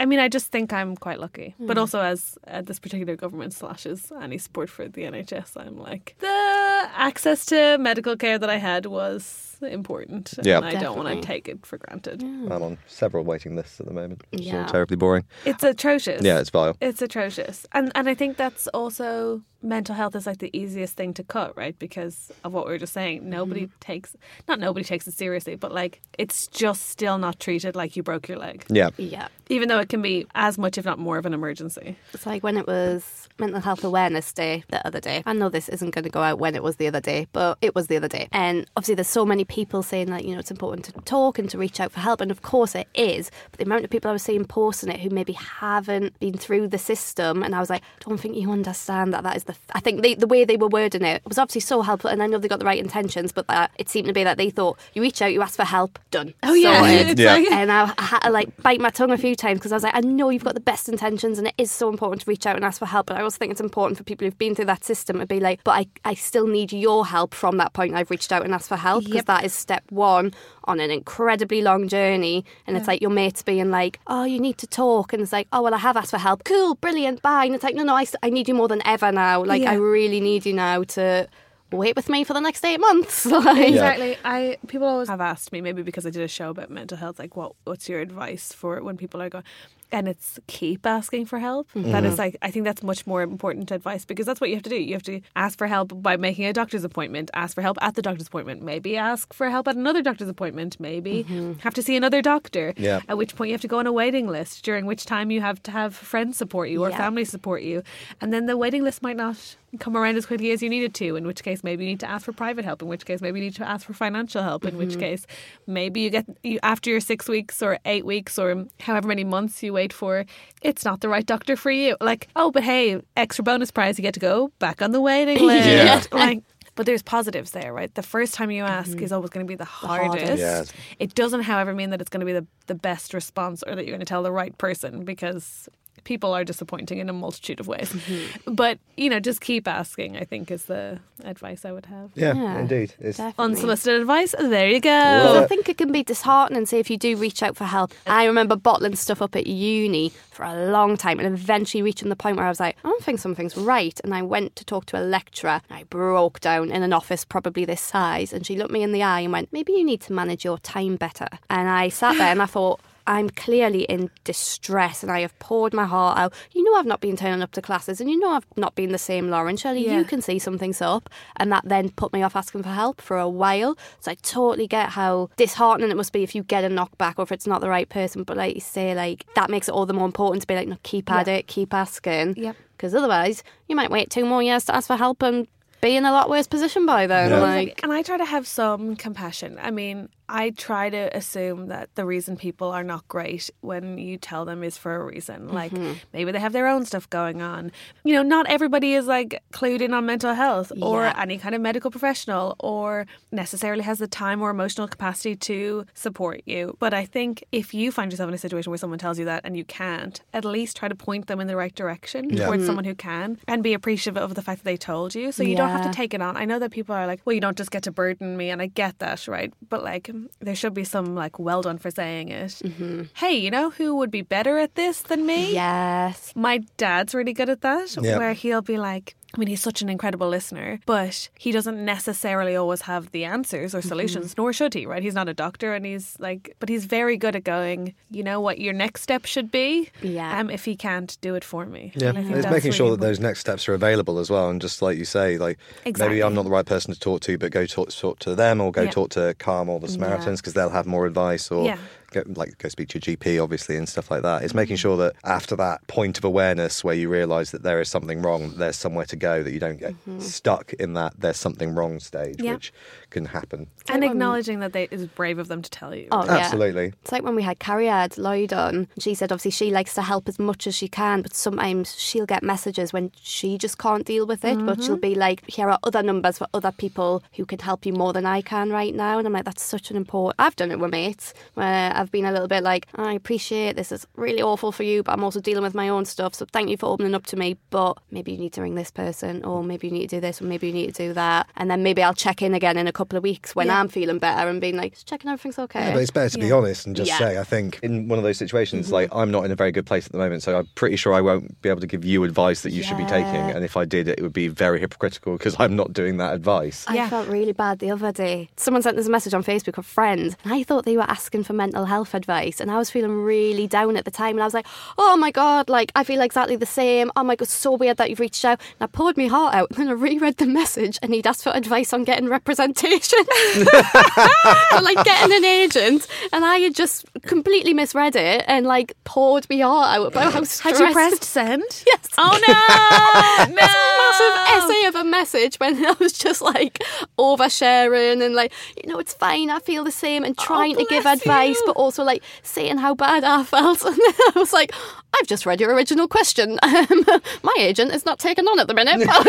[0.00, 1.54] I mean, I just think I'm quite lucky.
[1.58, 1.80] But Mm.
[1.80, 6.88] also as uh, this particular government slashes any support for the NHS, I'm like, the
[6.94, 10.34] access to medical care that I had was important.
[10.42, 10.58] Yeah.
[10.58, 12.22] And I don't want to take it for granted.
[12.22, 14.22] I'm on several waiting lists at the moment.
[14.32, 14.66] It's all Yeah.
[14.66, 15.24] terribly boring.
[15.44, 16.22] It's atrocious.
[16.22, 16.76] Yeah, it's vile.
[16.80, 17.66] It's atrocious.
[17.72, 21.56] And and I think that's also mental health is like the easiest thing to cut,
[21.56, 21.78] right?
[21.78, 23.28] Because of what we were just saying.
[23.28, 23.78] Nobody Mm-hmm.
[23.80, 24.16] takes
[24.48, 28.28] not nobody takes it seriously, but like it's just still not treated like you broke
[28.28, 28.64] your leg.
[28.68, 28.90] Yeah.
[28.96, 29.28] Yeah.
[29.48, 31.96] Even though it can be as much if not more of an emergency.
[32.12, 35.22] It's like when it was Mental Health Awareness Day the other day.
[35.26, 37.58] I know this isn't going to go out when it was the other day, but
[37.60, 38.28] it was the other day.
[38.32, 41.48] And obviously, there's so many people saying that, you know, it's important to talk and
[41.50, 42.20] to reach out for help.
[42.20, 43.30] And of course, it is.
[43.50, 46.68] But the amount of people I was seeing posting it who maybe haven't been through
[46.68, 49.56] the system, and I was like, don't think you understand that that is the.
[49.72, 52.10] I think they, the way they were wording it was obviously so helpful.
[52.10, 54.36] And I know they got the right intentions, but that it seemed to be that
[54.38, 56.34] they thought you reach out, you ask for help, done.
[56.42, 56.82] Oh, yeah.
[57.18, 57.32] Yeah.
[57.34, 59.76] like- And I, I had to like bite my tongue a few times because I
[59.76, 62.30] was like, I know you've got the best intentions and it is so important to
[62.30, 63.06] reach out and ask for help.
[63.06, 65.40] But I also think it's important for people who've been through that system to be
[65.40, 68.52] like, but I, I still need your help from that point I've reached out and
[68.54, 70.32] asked for help because that is step one
[70.66, 72.44] on an incredibly long journey.
[72.66, 75.12] And it's like your mates being like, oh, you need to talk.
[75.12, 76.44] And it's like, oh, well, I have asked for help.
[76.44, 77.44] Cool, brilliant, bye.
[77.44, 79.44] And it's like, no, no, I, I need you more than ever now.
[79.44, 79.72] Like, Yeah.
[79.72, 81.28] I really need you now to
[81.72, 83.26] wait with me for the next eight months.
[83.26, 84.16] like, Exactly.
[84.24, 87.18] I people always have asked me maybe because I did a show about mental health,
[87.18, 89.44] like what what's your advice for when people are going,
[89.92, 91.68] and it's keep asking for help.
[91.74, 94.62] That is like I think that's much more important advice because that's what you have
[94.64, 94.76] to do.
[94.76, 97.94] You have to ask for help by making a doctor's appointment, ask for help at
[97.94, 101.22] the doctor's appointment, maybe ask for help at another doctor's appointment, maybe
[101.60, 102.74] have to see another doctor.
[102.76, 103.00] Yeah.
[103.08, 105.40] At which point you have to go on a waiting list, during which time you
[105.40, 106.96] have to have friends support you or Yeah.
[106.98, 107.82] family support you,
[108.20, 111.16] and then the waiting list might not come around as quickly as you needed to.
[111.16, 112.80] In which case, maybe you need to ask for private help.
[112.80, 114.64] In which case, maybe you need to ask for financial help.
[114.64, 115.00] In which Mhm.
[115.00, 115.26] case,
[115.66, 119.62] maybe you get you after your six weeks or eight weeks or however many months
[119.62, 120.24] you wait for,
[120.62, 121.96] it's not the right doctor for you.
[122.00, 125.38] Like, oh, but hey, extra bonus prize, you get to go back on the waiting
[125.50, 125.68] list.
[125.68, 126.02] Yeah.
[126.12, 126.42] Like.
[126.76, 127.94] But there's positives there, right?
[127.94, 129.04] The first time you ask mm-hmm.
[129.04, 130.18] is always going to be the hardest.
[130.18, 130.38] hardest.
[130.38, 130.72] Yes.
[130.98, 133.86] It doesn't, however, mean that it's going to be the, the best response or that
[133.86, 135.70] you're going to tell the right person because
[136.06, 137.92] people are disappointing in a multitude of ways.
[137.92, 138.54] Mm-hmm.
[138.54, 142.10] But, you know, just keep asking, I think, is the advice I would have.
[142.14, 142.94] Yeah, Yeah, indeed.
[142.98, 143.44] It's, definitely.
[143.44, 144.88] Unsolicited advice, there you go.
[144.88, 147.92] Because I think it can be disheartening, say, if you do reach out for help.
[148.06, 152.16] I remember bottling stuff up at uni for a long time and eventually reaching the
[152.16, 154.00] point where I was like, oh, I don't think something's right.
[154.04, 155.60] And I went to talk to a lecturer.
[155.70, 158.32] I broke down in an office probably this size.
[158.32, 160.58] And she looked me in the eye and went, Maybe you need to manage your
[160.58, 161.26] time better.
[161.50, 165.72] And I sat there and I thought, I'm clearly in distress and I have poured
[165.72, 166.34] my heart out.
[166.52, 168.92] You know, I've not been turning up to classes and you know, I've not been
[168.92, 169.56] the same Lauren.
[169.56, 169.98] Surely Yeah.
[169.98, 171.08] you can see something's up.
[171.36, 173.76] And that then put me off asking for help for a while.
[174.00, 177.22] So I totally get how disheartening it must be if you get a knockback or
[177.22, 178.24] if it's not the right person.
[178.24, 180.68] But like you say, like that makes it all the more important to be like,
[180.68, 181.34] no, keep at Yeah.
[181.34, 182.34] it, keep asking.
[182.36, 182.56] Yep.
[182.76, 185.46] Because otherwise, you might wait two more years to ask for help and
[185.86, 187.30] be in a lot worse position by then.
[187.30, 187.40] Yeah.
[187.40, 189.58] Like, and I try to have some compassion.
[189.62, 194.16] I mean, I try to assume that the reason people are not great when you
[194.16, 195.48] tell them is for a reason.
[195.48, 195.98] Like Mhm.
[196.12, 197.70] maybe they have their own stuff going on.
[198.02, 201.14] You know, not everybody is like clued in on mental health or Yeah.
[201.24, 206.40] any kind of medical professional or necessarily has the time or emotional capacity to support
[206.44, 206.76] you.
[206.80, 209.42] But I think if you find yourself in a situation where someone tells you that
[209.44, 212.46] and you can't, at least try to point them in the right direction Yeah.
[212.46, 212.66] towards Mhm.
[212.66, 215.30] someone who can and be appreciative of the fact that they told you.
[215.30, 216.36] So you don't have to take it on.
[216.36, 218.60] I know that people are like, well, you don't just get to burden me, and
[218.62, 219.52] I get that, right?
[219.68, 220.10] But like,
[220.40, 222.50] there should be some like, well done for saying it.
[222.64, 223.02] Mm-hmm.
[223.14, 225.52] Hey, you know who would be better at this than me?
[225.54, 226.32] yes.
[226.36, 228.18] My dad's really good at that, Yeah.
[228.18, 232.56] where he'll be like, I mean, he's such an incredible listener, but he doesn't necessarily
[232.56, 235.02] always have the answers or solutions, nor should he, right?
[235.02, 238.40] He's not a doctor, and he's like, but he's very good at going, you know
[238.40, 240.40] what your next step should be, Yeah.
[240.40, 241.92] um, if he can't do it for me.
[241.94, 244.30] Yeah, And I think it's making really sure that those next steps are available as
[244.30, 246.14] well, and just like you say, like Exactly.
[246.16, 248.60] maybe I'm not the right person to talk to, but go talk, talk to them,
[248.62, 248.90] or go Yeah.
[248.90, 251.78] talk to Calm or the Samaritans because they'll have more advice, or Yeah.
[252.24, 254.42] Go, like go speak to your GP, obviously, and stuff like that.
[254.42, 257.88] It's making sure that after that point of awareness where you realise that there is
[257.88, 260.20] something wrong, there's somewhere to go, that you don't get mm-hmm.
[260.20, 262.54] stuck in that there's something wrong stage, Yeah.
[262.54, 262.72] which
[263.10, 263.68] can happen.
[263.88, 266.08] And acknowledging that they is brave of them to tell you.
[266.10, 266.38] Oh, yeah.
[266.38, 266.92] Absolutely.
[267.02, 268.88] It's like when we had Carrie had Lloyd on.
[268.98, 272.26] She said obviously she likes to help as much as she can, but sometimes she'll
[272.26, 274.64] get messages when she just can't deal with it.
[274.64, 275.00] But she'll mm-hmm.
[275.00, 278.26] be like, here are other numbers for other people who can help you more than
[278.26, 279.18] I can right now.
[279.18, 280.36] And I'm like, that's such an important.
[280.38, 283.92] I've done it with mates where I've been a little bit like, I appreciate this
[283.92, 286.34] is really awful for you, but I'm also dealing with my own stuff.
[286.34, 287.56] So thank you for opening up to me.
[287.70, 290.40] But maybe you need to ring this person, or maybe you need to do this,
[290.40, 291.48] or maybe you need to do that.
[291.56, 293.80] And then maybe I'll check in again in a couple of weeks when Yeah.
[293.80, 295.80] I'm feeling better and being like, just checking everything's okay.
[295.86, 297.18] Yeah, but it's better to be honest and just Yeah.
[297.18, 298.94] say, I think in one of those situations, Mm-hmm.
[298.94, 301.14] like I'm not in a very good place at the moment, so I'm pretty sure
[301.14, 303.50] I won't be able to give you advice that you should be taking.
[303.50, 306.84] And if I did, it would be very hypocritical because I'm not doing that advice.
[306.88, 308.48] I felt really bad the other day.
[308.56, 311.44] Someone sent us a message on Facebook, a friend, and I thought they were asking
[311.44, 312.60] for mental health advice.
[312.60, 314.36] And I was feeling really down at the time.
[314.36, 314.66] And I was like,
[314.98, 317.10] oh my God, like, I feel exactly the same.
[317.16, 318.60] Oh my God, so weird that you've reached out.
[318.78, 319.68] And I poured my heart out.
[319.76, 323.18] And then I reread the message, and he'd asked for advice on getting representation.
[323.58, 326.06] or, like, getting an agent.
[326.32, 330.38] And I had just completely misread it and, like, poured my heart out about how
[330.38, 331.62] Had stressed you pressed send?
[331.86, 332.08] Yes.
[332.16, 333.54] Oh no!
[333.54, 333.95] no!
[334.06, 336.82] Massive essay of a message when I was just like
[337.18, 341.04] oversharing and like, you know, it's fine, I feel the same, and trying to give
[341.04, 341.62] bless advice, you.
[341.66, 343.84] but also like saying how bad I felt.
[343.86, 344.72] And then I was like,
[345.14, 346.58] I've just read your original question.
[346.76, 347.04] Um,
[347.42, 348.98] my agent is not taken on at the minute.
[349.06, 349.24] But,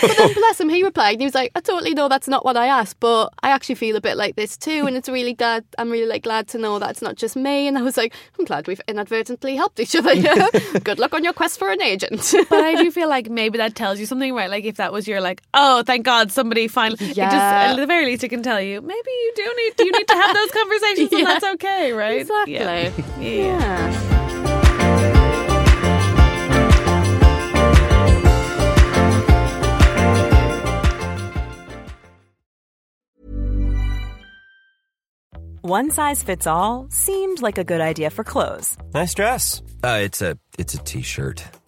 [0.00, 2.44] but then bless him, he replied, and he was like, I totally know that's not
[2.44, 5.32] what I asked, but I actually feel a bit like this too, and it's really
[5.32, 5.64] glad.
[5.78, 7.66] I'm really like glad to know that it's not just me.
[7.66, 10.14] And I was like, I'm glad we've inadvertently helped each other.
[10.80, 12.34] Good luck on your quest for an agent.
[12.50, 14.50] But I do feel like maybe that tells you something, right?
[14.50, 16.98] Like if that was your like, oh, thank God, somebody finally.
[17.04, 17.70] It just Yeah.
[17.70, 20.14] at the very least, it can tell you maybe you do need you need to
[20.14, 22.20] have those conversations, and that's okay, right?
[22.20, 22.54] Exactly.
[22.54, 22.92] Yeah.
[23.20, 23.46] yeah.
[23.46, 25.26] Yeah.
[35.62, 39.62] One size fits all seemed like a good idea for clothes Nice dress.
[39.82, 41.42] Uh, it's a it's a t-shirt.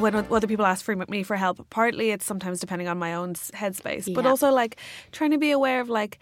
[0.00, 3.30] When other people ask for me for help, partly it's sometimes depending on my own
[3.30, 4.76] s- headspace, but also like
[5.12, 6.18] trying to be aware of like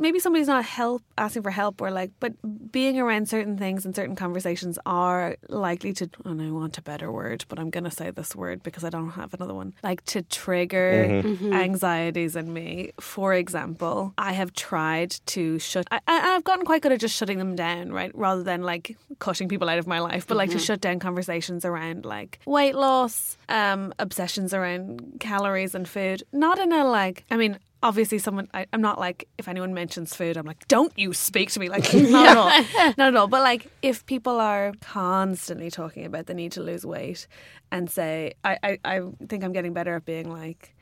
[0.00, 2.32] maybe somebody's not help asking for help or like, but
[2.72, 6.08] being around certain things and certain conversations are likely to.
[6.24, 9.10] And I want a better word, but I'm gonna say this word because I don't
[9.10, 9.74] have another one.
[9.82, 11.52] Like to trigger Mm-hmm.
[11.52, 12.92] anxieties in me.
[13.00, 15.86] For example, I have tried to shut.
[15.90, 18.96] I, I, I've gotten quite good at just shutting them down, right, rather than like
[19.18, 20.58] cutting people out of my life, but like Mm-hmm.
[20.58, 23.11] to shut down conversations around like weight loss,
[23.48, 26.22] um, obsessions around calories and food.
[26.32, 30.14] Not in a like, I mean, obviously, someone, I, I'm not like, if anyone mentions
[30.14, 31.68] food, I'm like, don't you speak to me.
[31.68, 32.94] Like, not at all.
[32.96, 33.26] Not at all.
[33.26, 37.26] But like, if people are constantly talking about the need to lose weight
[37.70, 40.74] and say, I, I, I think I'm getting better at being like,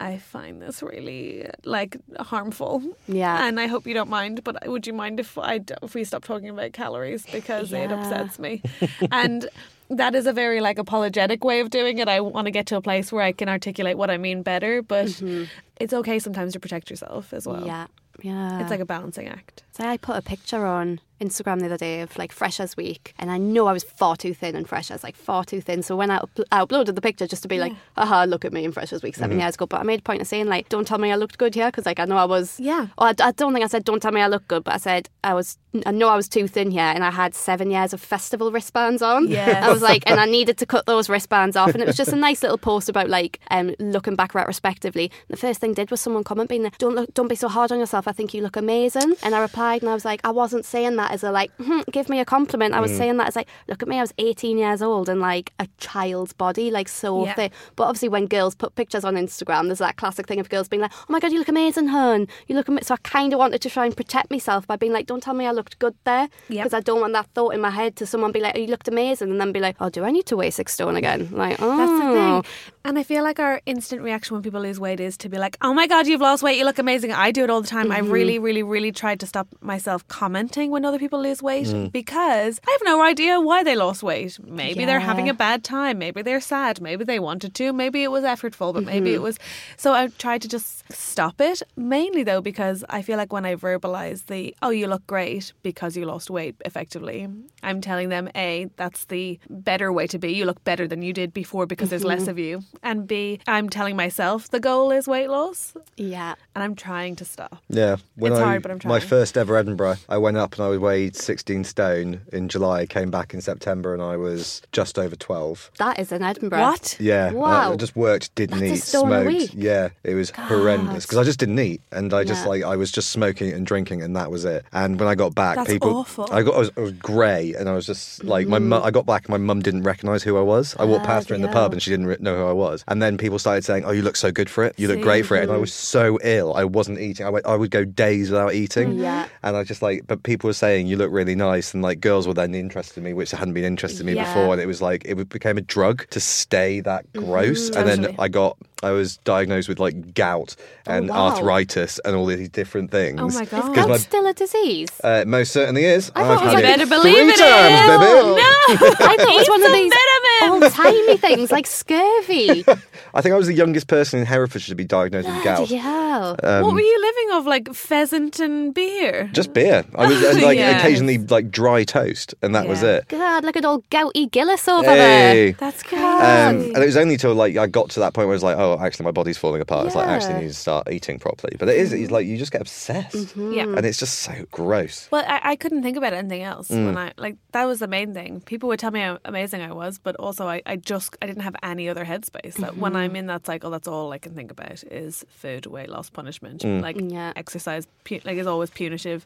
[0.00, 2.82] I find this really like harmful.
[3.08, 3.46] Yeah.
[3.46, 6.24] And I hope you don't mind, but would you mind if i if we stop
[6.24, 8.62] talking about calories because it upsets me?
[9.10, 9.48] and
[9.90, 12.08] that is a very like apologetic way of doing it.
[12.08, 14.82] I want to get to a place where I can articulate what I mean better,
[14.82, 15.44] but mm-hmm.
[15.80, 17.66] it's okay sometimes to protect yourself as well.
[17.66, 17.86] Yeah.
[18.22, 18.60] Yeah.
[18.60, 19.62] It's like a balancing act.
[19.72, 23.30] So I put a picture on Instagram the other day of like Freshers Week, and
[23.30, 25.82] I know I was far too thin and Freshers, like far too thin.
[25.82, 28.52] So when I, upl- I uploaded the picture just to be like, haha, look at
[28.52, 29.40] me in Freshers Week 7 Mhm.
[29.40, 29.66] years ago.
[29.66, 31.66] But I made a point of saying like, don't tell me I looked good here,
[31.68, 32.58] because like I know I was.
[32.60, 32.88] Yeah.
[32.98, 34.78] Or I, I don't think I said don't tell me I look good, but I
[34.78, 35.58] said I was.
[35.84, 39.02] I know I was too thin here, and I had seven years of festival wristbands
[39.02, 39.28] on.
[39.28, 39.62] Yes.
[39.68, 42.12] I was like, and I needed to cut those wristbands off, and it was just
[42.12, 45.10] a nice little post about like um, looking back retrospectively.
[45.28, 47.72] The first thing did was someone comment being like, don't look, don't be so hard
[47.72, 48.08] on yourself.
[48.08, 49.14] I think you look amazing.
[49.22, 51.80] And I replied, and I was like, I wasn't saying that as a like, "Hmm,
[51.92, 52.74] give me a compliment.
[52.74, 52.98] I was Mm.
[52.98, 55.66] saying that as like, look at me, I was 18 years old and like a
[55.78, 57.34] child's body, like so Yeah.
[57.34, 57.52] thick.
[57.76, 60.82] But obviously, when girls put pictures on Instagram, there's that classic thing of girls being
[60.82, 62.28] like, oh my god, you look amazing, hun.
[62.48, 62.84] You look amazing.
[62.86, 65.34] So I kind of wanted to try and protect myself by being like, don't tell
[65.34, 66.64] me I looked good there, Yep.
[66.64, 68.66] because I don't want that thought in my head to someone be like, oh, you
[68.68, 71.28] looked amazing, and then be like, oh, do I need to weigh six stone again?
[71.32, 72.44] Like, oh, That's the thing.
[72.86, 75.56] And I feel like our instant reaction when people lose weight is to be like,
[75.60, 76.56] oh my God, you've lost weight.
[76.56, 77.10] You look amazing.
[77.10, 77.90] I do it all the time.
[77.90, 78.12] I Mhm.
[78.12, 81.90] really, really, really tried to stop myself commenting when other people lose weight Mm.
[81.90, 84.38] because I have no idea why they lost weight.
[84.46, 85.98] Maybe they're having a bad time.
[85.98, 86.80] Maybe they're sad.
[86.80, 87.72] Maybe they wanted to.
[87.72, 89.14] Maybe it was effortful, but maybe Mhm.
[89.14, 89.36] it was.
[89.76, 91.64] So I tried to just stop it.
[91.76, 95.96] Mainly though, because I feel like when I verbalize the, oh, you look great because
[95.96, 97.26] you lost weight effectively,
[97.64, 100.32] I'm telling them, A, that's the better way to be.
[100.32, 102.28] You look better than you did before because there's less Mhm.
[102.28, 102.62] of you.
[102.82, 105.74] And B, I'm telling myself the goal is weight loss.
[105.96, 106.34] Yeah.
[106.54, 107.62] And I'm trying to stop.
[107.68, 108.88] Yeah, when It's I hard, but I'm trying.
[108.90, 112.86] my first ever Edinburgh, I went up and I weighed 16 stone in July.
[112.86, 115.70] Came back in September and I was just over 12.
[115.78, 116.60] That is in Edinburgh.
[116.60, 116.96] What?
[117.00, 117.72] Yeah, I- Wow.
[117.72, 119.26] I just worked, didn't That's eat, a smoked.
[119.26, 119.50] week.
[119.54, 122.48] Yeah, it was horrendous because I just didn't eat, and I just Yeah.
[122.48, 124.64] like I was just smoking and drinking, and that was it.
[124.72, 126.28] And when I got back, That's people, awful.
[126.30, 128.64] I got I was, I was grey, and I was just like my Mm.
[128.66, 128.82] mum.
[128.82, 130.74] I got back, and my mum didn't recognise who I was.
[130.78, 132.65] I walked past her in the pub, and she didn't re- know who I was.
[132.88, 134.74] And then people started saying, "Oh, you look so good for it.
[134.76, 135.02] You look See?
[135.02, 137.24] great for it." And I was so ill, I wasn't eating.
[137.26, 138.92] I went, I would go days without eating.
[138.98, 139.26] Yeah.
[139.42, 142.26] And I just like, but people were saying you look really nice, and like girls
[142.26, 144.24] were then interested in me, which hadn't been interested in me Yeah.
[144.24, 147.70] before, and it was like it became a drug to stay that gross.
[147.70, 147.76] Mhm.
[147.76, 150.54] And then I got, I was diagnosed with like gout
[150.86, 151.30] and Oh, wow.
[151.30, 153.18] arthritis and all these different things.
[153.18, 153.62] Oh my Is God.
[153.62, 154.90] 'Cause gout my- still a disease?
[155.02, 156.12] uh, it most certainly is.
[156.14, 157.98] I thought it was had better believe it times, is.
[157.98, 158.42] baby.
[159.02, 160.62] I thought it was one of these vitamin.
[160.62, 162.64] old timey things like scurvy.
[163.14, 165.56] I think I was the youngest person in Herefordshire to be diagnosed with gout.
[165.58, 166.36] Bloody hell.
[166.42, 167.46] Um, what were you living off?
[167.46, 169.30] Like pheasant and beer?
[169.32, 169.84] Just beer.
[169.94, 170.82] I was and, like Yes.
[170.82, 173.08] occasionally like dry toast, and that was it.
[173.08, 174.96] God, look at old gouty Gillies over Hey.
[174.96, 175.52] there.
[175.52, 176.02] That's crazy.
[176.04, 178.42] Um, and it was only till like I got to that point where I was
[178.42, 179.86] like, oh, actually, my body's falling apart.
[179.86, 181.56] It's like I actually need to start eating properly.
[181.58, 183.52] But it is, it's like you just get obsessed, Mm-hmm.
[183.52, 183.62] Yeah.
[183.64, 185.08] and it's just so gross.
[185.10, 186.86] Well, I, I couldn't think about anything else Mm.
[186.86, 188.40] when I like that was the main thing.
[188.42, 191.42] People would tell me how amazing I was, but also I, I just I didn't
[191.42, 192.54] have any other headspace.
[192.54, 192.96] That when Mm-hmm.
[193.00, 196.62] I'm in that cycle, that's all I can think about is food, weight loss, punishment.
[196.62, 196.82] Mm.
[196.82, 197.32] Like Yeah.
[197.36, 199.24] exercise, pu- like is always punitive.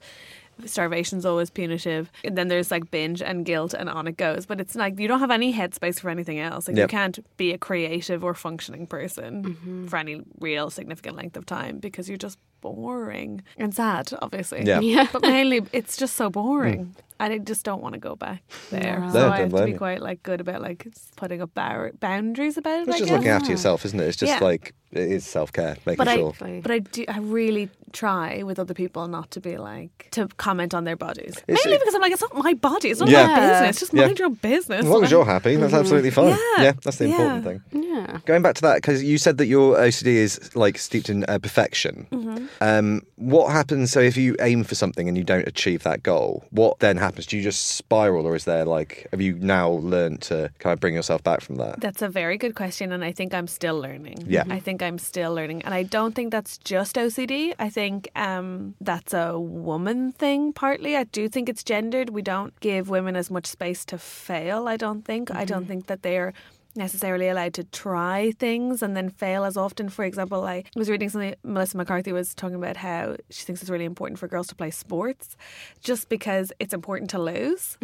[0.68, 2.10] Starvation's always punitive.
[2.24, 4.46] And then there's like binge and guilt, and on it goes.
[4.46, 6.68] But it's like you don't have any headspace for anything else.
[6.68, 9.86] Like you can't be a creative or functioning person Mm-hmm.
[9.86, 14.64] for any real significant length of time because you're just boring and sad, obviously.
[14.64, 14.80] Yeah.
[14.80, 15.06] Yeah.
[15.12, 16.94] But mainly, it's just so boring.
[17.18, 19.00] And I just don't want to go back there.
[19.00, 19.10] No.
[19.12, 22.80] So I have to be quite like good about like putting up bar- boundaries about
[22.80, 22.88] it.
[22.88, 23.16] It's I just guess.
[23.18, 24.04] looking after yourself, isn't it?
[24.08, 24.38] It's just Yeah.
[24.40, 26.34] like it is self care, making But I, sure.
[26.62, 27.04] but I do.
[27.08, 31.36] I really try with other people not to be like to comment on their bodies.
[31.48, 32.88] It's- Mainly because I'm like, it's not my body.
[32.90, 33.26] It's not Yeah.
[33.26, 33.80] my business.
[33.80, 34.06] Just Yeah.
[34.06, 34.80] mind your business.
[34.84, 36.28] As long as you're happy, that's absolutely fine.
[36.28, 36.62] Yeah.
[36.62, 37.62] Yeah, that's the important thing.
[37.72, 38.18] Yeah.
[38.26, 41.38] Going back to that, because you said that your OCD is like steeped in uh,
[41.38, 42.06] perfection.
[42.12, 42.46] Mm-hmm.
[42.60, 43.90] Um, what happens?
[43.90, 47.26] So if you aim for something and you don't achieve that goal, what then happens?
[47.26, 50.78] Do you just spiral, or is there like have you now learned to kind of
[50.80, 51.80] bring yourself back from that?
[51.80, 54.24] That's a very good question, and I think I'm still learning.
[54.28, 54.44] Yeah.
[54.48, 57.54] I think I'm still learning, and I don't think that's just OCD.
[57.58, 60.96] I think um, that's a woman thing partly.
[60.96, 62.10] I do think it's gendered.
[62.10, 64.68] We don't give women as much space to fail.
[64.68, 65.30] I don't think.
[65.30, 66.32] I don't think that they're
[66.76, 69.88] necessarily allowed to try things and then fail as often.
[69.88, 73.70] For example, I was reading something Melissa McCarthy was talking about how she thinks it's
[73.70, 75.36] really important for girls to play sports
[75.82, 77.76] just because it's important to lose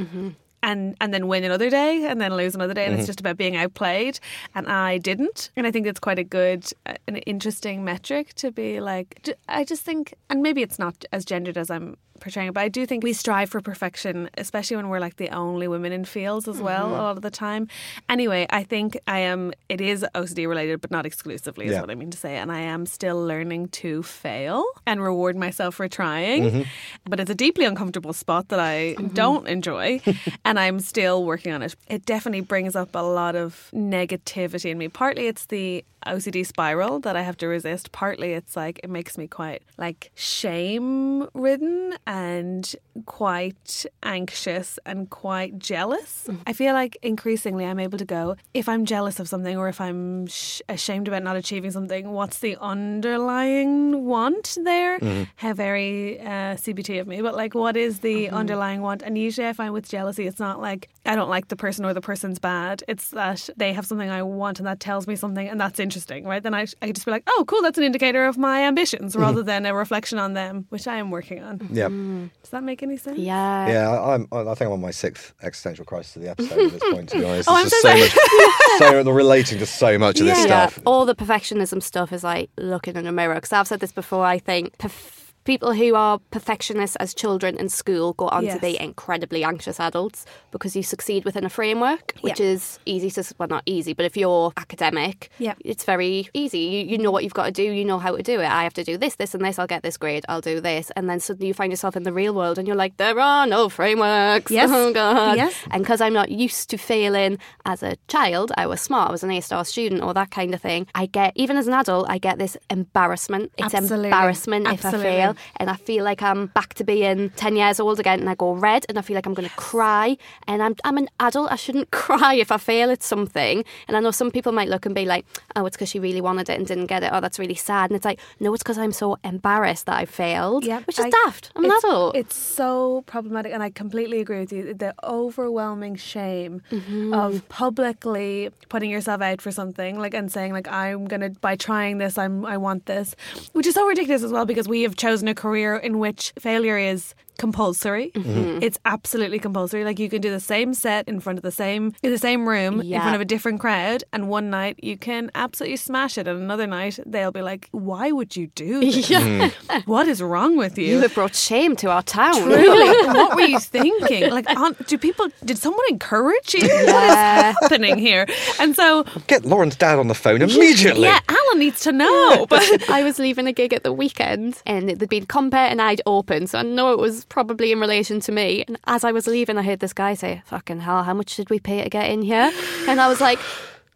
[0.62, 3.36] and and then win another day and then lose another day and it's just about
[3.36, 4.18] being outplayed
[4.54, 5.50] and I didn't.
[5.56, 9.64] And I think it's quite a good uh, an interesting metric to be like I
[9.64, 12.86] just think and maybe it's not as gendered as I'm portraying it but I do
[12.86, 16.60] think we strive for perfection especially when we're like the only women in fields as
[16.60, 16.94] well mm-hmm.
[16.94, 17.68] a lot of the time
[18.08, 21.80] anyway I think I am it is OCD related but not exclusively is Yeah.
[21.80, 25.76] what I mean to say and I am still learning to fail and reward myself
[25.76, 26.62] for trying mm-hmm.
[27.04, 29.08] but it's a deeply uncomfortable spot that I mm-hmm.
[29.14, 30.00] don't enjoy
[30.44, 31.74] and I'm still working on it.
[31.88, 34.88] It definitely brings up a lot of negativity in me.
[34.88, 37.92] Partly it's the OCD spiral that I have to resist.
[37.92, 45.58] Partly it's like it makes me quite like shame ridden and quite anxious and quite
[45.58, 46.28] jealous.
[46.46, 49.80] I feel like increasingly I'm able to go if I'm jealous of something or if
[49.80, 54.98] I'm sh- ashamed about not achieving something, what's the underlying want there?
[54.98, 55.28] Mhm.
[55.36, 59.02] How very uh, CBT of me, but like what is the underlying want?
[59.02, 61.92] And usually I find with jealousy, it's not like I don't like the person or
[61.94, 62.82] the person's bad.
[62.88, 65.95] It's that they have something I want and that tells me something and that's interesting,
[66.24, 66.42] right?
[66.42, 69.12] Then I, I could just be like, oh, cool, that's an indicator of my ambitions
[69.12, 69.22] mm-hmm.
[69.22, 71.68] rather than a reflection on them, which I am working on.
[71.72, 71.90] Yep.
[71.90, 72.30] Mm.
[72.42, 73.18] Does that make any sense?
[73.18, 73.68] Yeah.
[73.68, 74.28] Yeah, I, I'm.
[74.32, 77.08] I think I'm on my sixth existential crisis of the episode at this point.
[77.10, 80.20] To be honest, Oh, There's I'm just so so much, so relating to so much
[80.20, 80.78] of this stuff.
[80.86, 83.34] All the perfectionism stuff is like looking in a mirror.
[83.34, 84.24] Because I've said this before.
[84.24, 88.54] I think perf- people who are perfectionists as children in school go on Yes.
[88.56, 92.46] to be incredibly anxious adults because you succeed within a framework, which Yeah.
[92.54, 95.54] is easy to well not easy, but if you're academic, Yeah.
[95.64, 96.58] it's very easy.
[96.58, 97.62] You you know what you've got to do.
[97.62, 98.50] You know how to do it.
[98.60, 99.58] I have to do this, this, and this.
[99.58, 100.24] I'll get this grade.
[100.28, 102.76] I'll do this, and then suddenly you find yourself in the real world, and you're
[102.84, 104.50] like, there are no frameworks.
[104.50, 104.70] Yes.
[104.76, 105.36] Oh god.
[105.36, 105.54] Yes.
[105.70, 109.22] And because I'm not used to failing as a child, I was smart, I was
[109.24, 110.86] an A star student, or that kind of thing.
[110.94, 113.52] I get, even as an adult, I get this embarrassment.
[113.58, 114.08] It's Absolutely.
[114.08, 115.35] embarrassment if I fail.
[115.58, 118.52] And I feel like I'm back to being 10 years old again, and I go
[118.52, 120.16] red, and I feel like I'm going to cry.
[120.46, 123.64] And I'm, I'm an adult, I shouldn't cry if I fail at something.
[123.88, 125.24] And I know some people might look and be like,
[125.54, 127.10] oh, it's because she really wanted it and didn't get it.
[127.12, 127.90] Oh, that's really sad.
[127.90, 131.10] And it's like, no, it's because I'm so embarrassed that I failed, which is I-
[131.10, 131.50] daft.
[131.56, 132.16] I'm an it's, adult.
[132.16, 134.74] It's so problematic, and I completely agree with you.
[134.74, 137.12] The overwhelming shame Mm-hmm.
[137.14, 141.98] of publicly putting yourself out for something, like and saying, like, I'm gonna by trying
[141.98, 143.14] this, I'm I want this,
[143.52, 146.78] which is so ridiculous as well because we have chosen a career in which failure
[146.78, 148.10] is compulsory.
[148.14, 148.62] Mhm.
[148.62, 149.84] It's absolutely compulsory.
[149.84, 152.48] Like you can do the same set in front of the same in the same
[152.48, 156.26] room in front of a different crowd, and one night you can absolutely smash it,
[156.28, 159.10] and another night they'll be like, "Why would you do this?
[159.10, 159.50] Yeah.
[159.86, 162.34] What is wrong with you?" You have brought shame to our town.
[162.42, 164.30] Truly, what were you thinking?
[164.30, 165.28] Like, on, do people?
[165.44, 166.62] Did someone encourage you?
[166.62, 167.50] What Yeah.
[167.50, 168.26] is happening here?
[168.58, 171.02] And so, Get Lauren's dad on the phone immediately.
[171.02, 172.46] yeah, Alan needs to know.
[172.48, 176.00] But I was leaving a gig at the weekend and there'd been compare and I'd
[176.06, 178.64] opened, so I know it was probably in relation to me.
[178.66, 181.50] And as I was leaving, I heard this guy say, Fucking hell, how much did
[181.50, 182.52] we pay to get in here?
[182.88, 183.38] And I was like,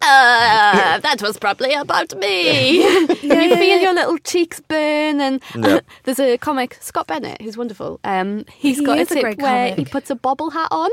[0.02, 2.82] uh, that was probably about me.
[3.06, 3.80] and you yeah, feel yeah.
[3.80, 5.20] your little cheeks burn.
[5.20, 5.80] And Yeah.
[6.04, 8.00] there's a comic, Scott Bennett, who's wonderful.
[8.04, 9.86] Um, he's He got is a a tip great where comic.
[9.86, 10.90] he puts a bobble hat on.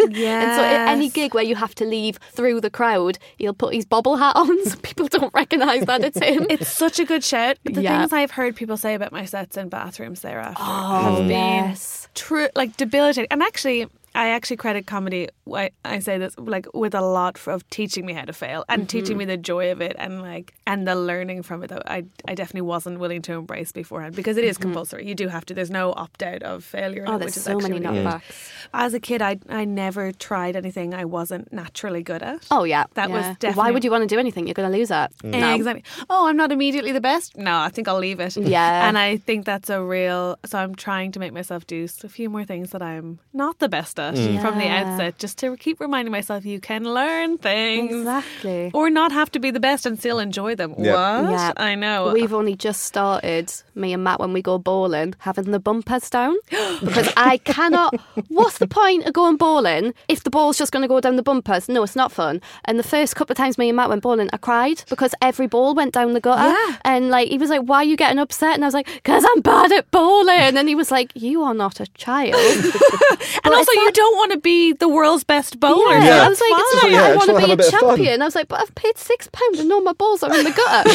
[0.00, 0.14] And
[0.56, 3.84] so at any gig where you have to leave through the crowd, he'll put his
[3.84, 6.46] bobble hat on so people don't recognise that it's him.
[6.50, 7.58] it's such a good shout.
[7.64, 8.00] The Yeah.
[8.00, 11.76] things I've heard people say about my sets in bathrooms thereafter Oh, have been
[12.14, 13.28] true, like debilitating.
[13.30, 13.86] And actually,
[14.22, 15.28] I actually credit comedy.
[15.62, 18.88] I, I say this like with a lot of teaching me how to fail and
[18.88, 19.18] teaching Mm-hmm.
[19.18, 21.98] me the joy of it and like and the learning from it that I
[22.30, 25.06] I definitely wasn't willing to embrace beforehand because it is compulsory.
[25.10, 25.54] You do have to.
[25.54, 27.04] There's no opt out of failure.
[27.04, 27.14] Mm-hmm.
[27.14, 28.50] Oh, there's which is so many really knockbacks.
[28.74, 32.46] As a kid, I I never tried anything I wasn't naturally good at.
[32.50, 34.46] Oh yeah, That was definitely- Why would you want to do anything?
[34.48, 35.08] You're going to lose it.
[35.22, 35.84] Yeah, exactly.
[36.10, 37.36] Oh, I'm not immediately the best.
[37.36, 38.36] No, I think I'll leave it.
[38.36, 38.88] Yeah.
[38.88, 40.38] And I think that's a real.
[40.44, 43.68] So I'm trying to make myself do a few more things that I'm not the
[43.68, 44.40] best at Mm.
[44.40, 47.92] from the outset, just to keep reminding myself you can learn things.
[47.92, 48.70] Exactly.
[48.74, 50.74] Or not have to be the best and still enjoy them.
[50.78, 51.22] Yeah.
[51.22, 51.30] What?
[51.32, 51.52] Yeah.
[51.56, 52.12] I know.
[52.12, 56.36] We've only just started, me and Matt, when we go bowling, having the bumpers down.
[56.80, 57.98] Because I cannot.
[58.28, 61.24] What's the point of going bowling if the ball's just going to go down the
[61.24, 61.68] bumpers?
[61.68, 62.40] No, it's not fun.
[62.66, 65.48] And the first couple of times me and Matt went bowling, I cried because every
[65.48, 66.48] ball went down the gutter.
[66.50, 66.76] Yeah.
[66.84, 68.54] And like, he was like, Why are you getting upset?
[68.54, 70.56] And I was like, Because I'm bad at bowling.
[70.56, 72.34] And he was like, You are not a child.
[73.44, 75.94] and also, you don't want to be the world's best bowler.
[75.98, 76.26] Yeah, Yeah.
[76.26, 77.80] I was like, it's not that Yeah, I want to be a a bit of
[77.80, 77.80] fun.
[77.96, 78.22] champion.
[78.22, 80.54] I was like, but I've paid six pounds and all my balls are in the
[80.58, 80.90] gutter.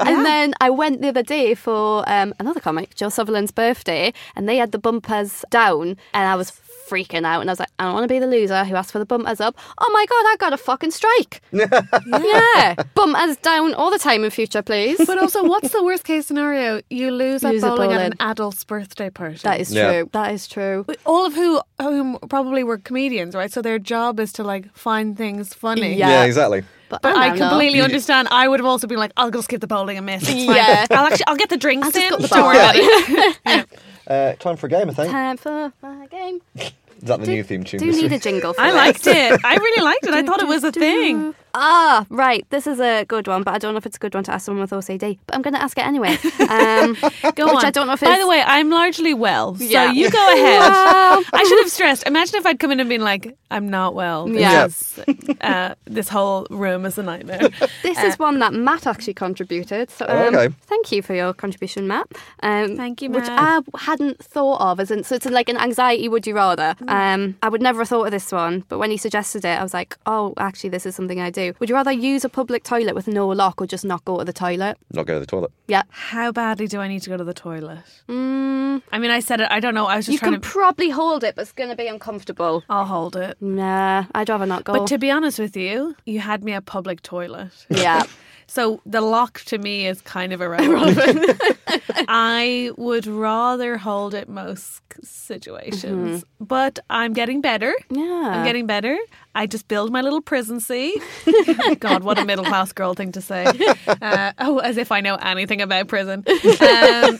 [0.00, 4.48] and then I went the other day for um, another comic, Joe Sutherland's birthday, and
[4.48, 6.50] they had the bumpers down, and I was
[6.88, 7.40] freaking out.
[7.40, 9.06] And I was like, I don't want to be the loser who asked for the
[9.06, 9.56] bumpers up.
[9.78, 11.40] Oh my god, I got a fucking strike.
[11.52, 14.98] yeah, bumpers down all the time in future, please.
[15.06, 16.80] But also, what's the worst case scenario?
[16.90, 19.38] You lose, Lose at at bowling, at an adult's birthday party.
[19.42, 19.90] that is Yeah.
[19.90, 20.10] true.
[20.12, 20.84] That is true.
[21.06, 23.52] all of who whom probably were comedians, right?
[23.52, 25.94] So their job is to like find things funny.
[25.94, 26.08] Yeah.
[26.08, 26.64] Yeah, exactly.
[26.90, 27.48] But, But I don't know.
[27.50, 28.28] completely understand.
[28.30, 30.22] I would have also been like, I'll just give the bowling a miss.
[30.22, 30.56] It's fine.
[30.56, 30.86] Yeah.
[30.90, 32.10] I'll actually I'll get the drinks I'll just in.
[32.10, 33.68] got the Don't worry about it.
[34.08, 35.10] Uh, time for a game, I think.
[35.12, 36.40] Time for my game.
[37.02, 37.80] Is that the new theme tune?
[37.80, 38.64] Do you need a jingle for it?
[38.64, 38.76] I this.
[38.76, 39.40] liked it.
[39.44, 40.14] I really liked it.
[40.14, 41.34] I thought it was a thing.
[41.54, 42.44] Ah, right.
[42.50, 44.32] This is a good one, but I don't know if it's a good one to
[44.32, 45.18] ask someone with OCD.
[45.26, 46.16] But I'm going to ask it anyway.
[46.48, 46.94] Um,
[47.34, 47.64] Go which on.
[47.64, 49.90] I don't know if By the way, I'm largely well, so Yeah.
[49.92, 50.60] you go ahead.
[50.60, 52.06] Well- I should have stressed.
[52.06, 54.68] Imagine if I'd come in and been like, "I'm not well." Yeah.
[55.40, 57.48] Uh, this whole room is a nightmare.
[57.82, 59.90] This Uh, is one that Matt actually contributed.
[59.90, 60.54] So, um, okay.
[60.66, 62.06] thank you for your contribution, Matt.
[62.42, 63.22] Um, Thank you, Matt.
[63.22, 66.08] Which I hadn't thought of as in, so it's like an anxiety.
[66.08, 66.74] Would you rather?
[66.88, 67.14] Mm.
[67.14, 69.62] Um, I would never have thought of this one, but when he suggested it, I
[69.62, 71.52] was like, oh, actually, this is something I do.
[71.58, 74.24] Would you rather use a public toilet with no lock or just not go to
[74.24, 74.78] the toilet?
[74.92, 75.52] Not go to the toilet.
[75.66, 75.82] Yeah.
[75.90, 77.84] How badly do I need to go to the toilet?
[78.08, 79.48] Mm, I mean, I said it.
[79.50, 79.86] I don't know.
[79.86, 80.48] I was just you trying can to.
[80.48, 82.64] probably hold it, but it's going to be uncomfortable.
[82.68, 83.36] I'll hold it.
[83.40, 84.72] Nah, I'd rather not go.
[84.72, 87.50] But to be honest with you, you had me a public toilet.
[87.68, 88.04] yeah.
[88.48, 91.40] So the lock to me is kind of irrelevant.
[92.08, 96.44] I would rather hold it most situations, mm-hmm.
[96.44, 97.74] but I'm getting better.
[97.90, 98.30] Yeah.
[98.32, 98.98] I'm getting better.
[99.38, 101.00] I just build my little prison see.
[101.80, 103.46] God, what a middle class girl thing to say.
[104.02, 106.24] Uh, oh, as if I know anything about prison.
[106.60, 107.18] Um,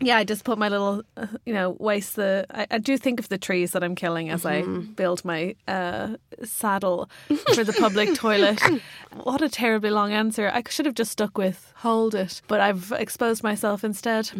[0.00, 2.44] yeah, I just put my little, uh, you know, waste the.
[2.50, 6.16] I, I do think of the trees that I'm killing as I build my uh,
[6.44, 7.08] saddle
[7.54, 8.60] for the public toilet.
[9.22, 10.50] What a terribly long answer.
[10.52, 14.30] I should have just stuck with hold it, but I've exposed myself instead.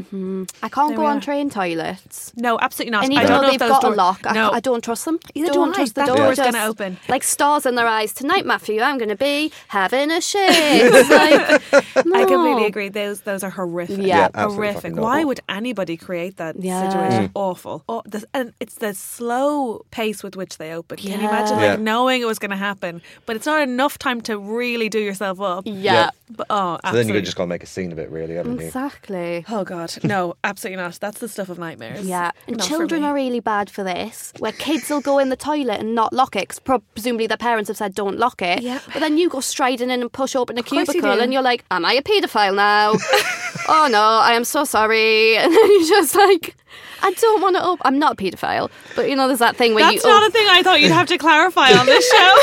[0.62, 1.20] I can't There go on are.
[1.20, 2.32] train toilets.
[2.36, 3.04] No, absolutely not.
[3.04, 4.84] And I even don't though know they've got doors, a lock, No, I, I don't
[4.84, 5.18] trust them.
[5.34, 5.74] Either don't do I.
[5.76, 6.16] trust the That door.
[6.16, 6.95] door's just gonna open.
[7.08, 8.12] Like stars in their eyes.
[8.12, 10.50] Tonight, Matthew, I'm going to be having a shit.
[10.50, 11.10] It's
[11.72, 12.88] like, I completely agree.
[12.88, 13.98] Those those are horrific.
[13.98, 14.28] Yeah.
[14.34, 14.96] Yeah, horrific.
[14.96, 16.88] Why would anybody create that Yeah.
[16.90, 17.28] situation?
[17.28, 17.32] Mm.
[17.34, 17.84] Awful.
[17.88, 20.96] Oh, this, and it's the slow pace with which they open.
[20.98, 21.28] Can you Yeah.
[21.28, 21.70] imagine, Yeah.
[21.72, 24.98] like knowing it was going to happen, but it's not enough time to really do
[24.98, 25.64] yourself up.
[25.66, 26.10] Yeah.
[26.30, 28.58] But, oh, So then you just got to make a scene of it, really, haven't
[28.60, 28.66] you?
[28.66, 29.44] Exactly.
[29.48, 30.98] Oh God, no, absolutely not.
[31.00, 32.04] That's the stuff of nightmares.
[32.06, 35.36] Yeah, and Not children are really bad for this, where kids will go in the
[35.36, 38.62] toilet and not lock it, 'cause pro- presumably their parents have said don't lock it.
[38.62, 38.82] Yep.
[38.92, 41.64] But then you go striding in and push open a you cubicle, and you're like,
[41.70, 42.92] "Am I a paedophile now?"
[43.68, 45.36] oh no, I am so sorry.
[45.46, 46.56] And then you're just like,
[47.02, 49.74] "I don't want to op I'm not a paedophile, but you know, there's that thing
[49.74, 52.34] where That's you not a thing I thought you'd have to clarify on this show.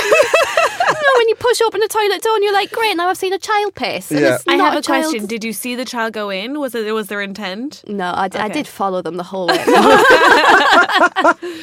[1.14, 3.18] You know, when you push open the toilet door and you're like, "Great, now I've
[3.18, 4.38] seen a child piss." Yeah.
[4.48, 5.28] I have a, child- question.
[5.28, 6.60] Did you see the child go in?
[6.60, 7.84] Was it was their intent?
[7.88, 8.54] No, I, d- I Okay.
[8.54, 9.58] did follow them the whole way.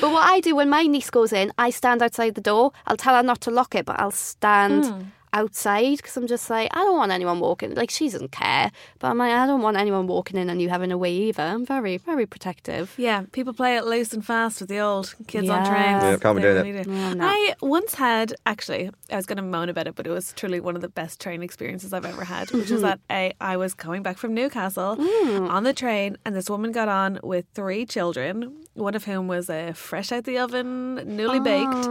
[0.01, 2.73] but what I do when my niece goes in, I stand outside the door.
[2.87, 5.03] I'll tell her not to lock it, but I'll stand Hmm.
[5.33, 7.74] Outside because I'm just like, I don't want anyone walking.
[7.74, 8.70] Like, she doesn't care.
[8.99, 11.43] But I'm like, I don't want anyone walking in and you having a wee either.
[11.43, 12.95] I'm very, very protective.
[12.97, 16.03] Yeah, people play it loose and fast with the old kids on trains.
[16.03, 16.85] Yeah, can't be They doing really it.
[16.85, 16.91] do.
[16.91, 17.24] No, no.
[17.26, 20.61] I once had, actually, I was going to moan about it, but it was truly
[20.61, 23.74] one of the best train experiences I've ever had, which was that I, I was
[23.74, 25.49] coming back from Newcastle Mm.
[25.51, 29.51] on the train, and this woman got on with three children, one of whom was
[29.51, 31.87] uh, fresh out the oven, newly baked,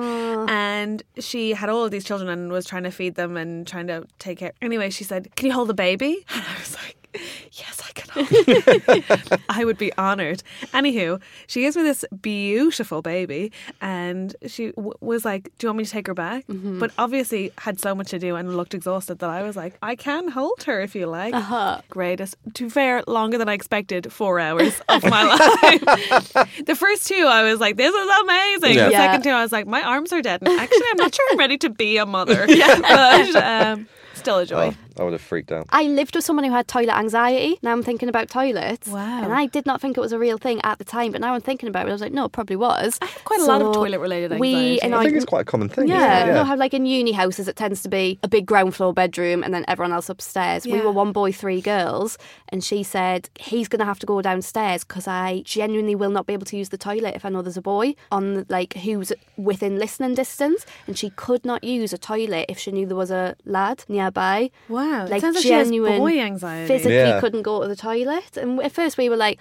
[0.50, 3.88] and she had all of these children and was trying to feed them and trying
[3.88, 4.54] to take care.
[4.62, 6.26] Anyway, she said, Can you hold the baby?
[6.34, 9.40] And I was like, Yes, I can.
[9.50, 10.44] I would be honoured.
[10.74, 13.52] Anywho, she gives me this beautiful baby,
[13.82, 17.52] and she w- was like, "Do you want me to take her back?" But obviously
[17.58, 20.64] had so much to do and looked exhausted that I was like, "I can hold
[20.64, 21.82] her if you like." Uh-huh.
[21.90, 22.36] Greatest.
[22.56, 24.12] To fair, longer than I expected.
[24.14, 25.24] Four hours of my
[25.64, 26.66] life.
[26.66, 28.86] the first two, I was like, "This is amazing." Yeah.
[28.86, 29.06] The Yeah.
[29.08, 31.40] second two, I was like, "My arms are dead." And actually, I'm not sure I'm
[31.40, 32.46] ready to be a mother.
[32.50, 32.80] yeah.
[32.80, 34.76] But um, still a joy.
[34.76, 35.66] Oh, I would have freaked out.
[35.70, 37.58] I lived with someone who had toilet anxiety.
[37.62, 38.88] Now I'm thinking about toilets.
[38.88, 39.24] Wow.
[39.24, 41.34] And I did not think it was a real thing at the time, but now
[41.34, 41.90] I'm thinking about it.
[41.90, 42.98] I was like, no, it probably was.
[43.02, 44.80] I have quite a lot of toilet-related We, anxiety.
[44.86, 45.88] in I think it's quite a common thing.
[45.88, 48.46] yeah, isn't you know how like in uni houses it tends to be a big
[48.46, 50.66] ground floor bedroom and then everyone else upstairs.
[50.66, 52.18] We were one boy, three girls,
[52.50, 56.26] and she said he's going to have to go downstairs because I genuinely will not
[56.26, 59.14] be able to use the toilet if I know there's a boy on like who's
[59.38, 63.12] within listening distance, and she could not use a toilet if she knew there was
[63.12, 64.52] a lad nearby.
[64.68, 66.68] Wow, it like sounds like she has genuine boy anxiety.
[66.68, 67.20] Physically Yeah.
[67.20, 69.40] couldn't go to the toilet, and at first we were like,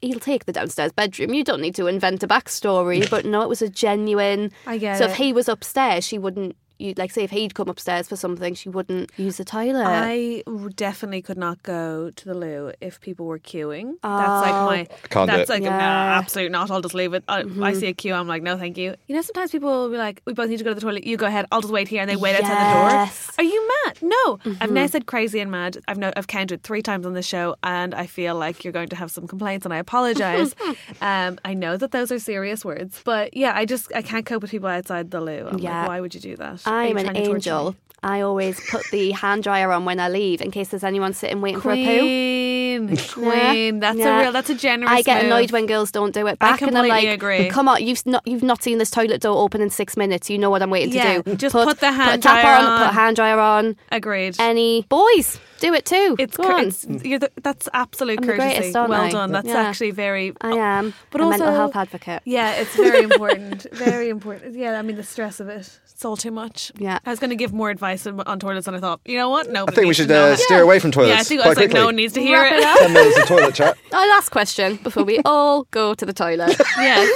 [0.00, 1.34] "He'll take the downstairs bedroom.
[1.34, 4.50] You don't need to invent a backstory." but no, it was a genuine.
[4.66, 5.10] I get so it.
[5.10, 6.56] if he was upstairs, she wouldn't.
[6.84, 9.84] You like say if he'd come upstairs for something, she wouldn't use the toilet.
[9.86, 10.42] I
[10.76, 13.94] definitely could not go to the loo if people were queuing.
[14.02, 14.66] that's like Oh.
[14.66, 14.86] my.
[15.08, 15.52] Can't that's it.
[15.54, 15.70] like Yeah.
[15.80, 16.20] Mm-hmm.
[16.22, 16.70] absolute not.
[16.70, 17.24] I'll just leave it.
[17.28, 18.12] I, I see a queue.
[18.14, 18.94] I'm like, no, thank you.
[19.08, 21.04] You know, sometimes people will be like, we both need to go to the toilet.
[21.04, 21.46] You go ahead.
[21.50, 22.90] I'll just wait here, and they wait outside the door.
[23.06, 23.40] Mm-hmm.
[23.40, 23.98] Are you mad?
[24.02, 25.78] No, I've now said crazy and mad.
[25.88, 28.88] I've no, I've counted three times on the show, and I feel like you're going
[28.90, 30.54] to have some complaints, and I apologize.
[31.00, 34.42] um, I know that those are serious words, but yeah, I just I can't cope
[34.42, 35.48] with people outside the loo.
[35.50, 35.80] I'm Yeah.
[35.80, 36.66] like, why would you do that?
[36.74, 37.76] I'm an trying to torture angel.
[38.04, 41.40] I always put the hand dryer on when I leave in case there's anyone sitting
[41.40, 41.98] waiting for a poo.
[42.00, 42.86] Queen.
[42.96, 43.80] Queen, Queen.
[43.80, 44.18] That's Yeah.
[44.18, 44.32] a real.
[44.32, 44.92] That's a generous.
[44.92, 45.32] I get move.
[45.32, 47.48] annoyed when girls don't do it I back, and I'm completely like, agree.
[47.48, 50.28] "Come on, you've not you've not seen this toilet door open in six minutes.
[50.28, 51.36] You know what I'm waiting Yeah, to do.
[51.36, 52.78] just put the hand put dryer on, on.
[52.78, 53.76] put a hand dryer on.
[53.92, 54.36] Agreed.
[54.40, 56.16] Any boys do it too.
[56.18, 58.48] It's, Go cur- it's you're the, that's absolute I'm courtesy.
[58.58, 59.10] greatest, well I?
[59.10, 59.30] done.
[59.32, 60.32] That's actually very.
[60.40, 62.22] I am But a also, mental health advocate.
[62.24, 63.66] Yeah, it's very important.
[63.72, 64.56] very important.
[64.56, 65.78] Yeah, I mean the stress of it.
[65.90, 66.72] It's all too much.
[66.76, 66.98] Yeah.
[67.06, 69.28] I was going to give more advice on, on toilets, and I thought, you know
[69.30, 69.50] what?
[69.50, 69.64] No.
[69.66, 71.14] I think we should uh, steer away from toilets.
[71.14, 71.80] Yeah, I think I quite was like, quickly.
[71.80, 72.58] no one needs to hear Wrap it.
[72.58, 72.78] it up.
[72.78, 73.78] Ten minutes of toilet chat.
[73.92, 76.56] Our last question before we all go to the toilet.
[76.78, 77.06] yeah.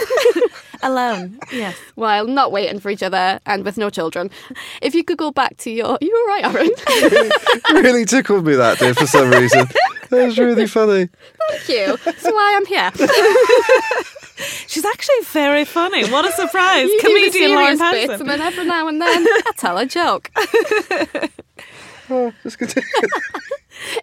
[0.83, 1.39] Alone.
[1.53, 1.76] Yes.
[1.97, 4.31] While not waiting for each other and with no children.
[4.81, 5.99] If you could go back to your.
[6.01, 7.83] You were right, Aaron.
[7.83, 9.66] really tickled me that day for some reason.
[10.11, 11.09] That was really funny.
[11.51, 11.97] Thank you.
[12.05, 12.93] That's why I'm here.
[14.66, 16.09] She's actually very funny.
[16.11, 16.89] What a surprise.
[16.89, 20.30] You Comedian Lauren serious bits, and then every now and then I tell a joke.
[22.11, 22.89] Oh, just continue.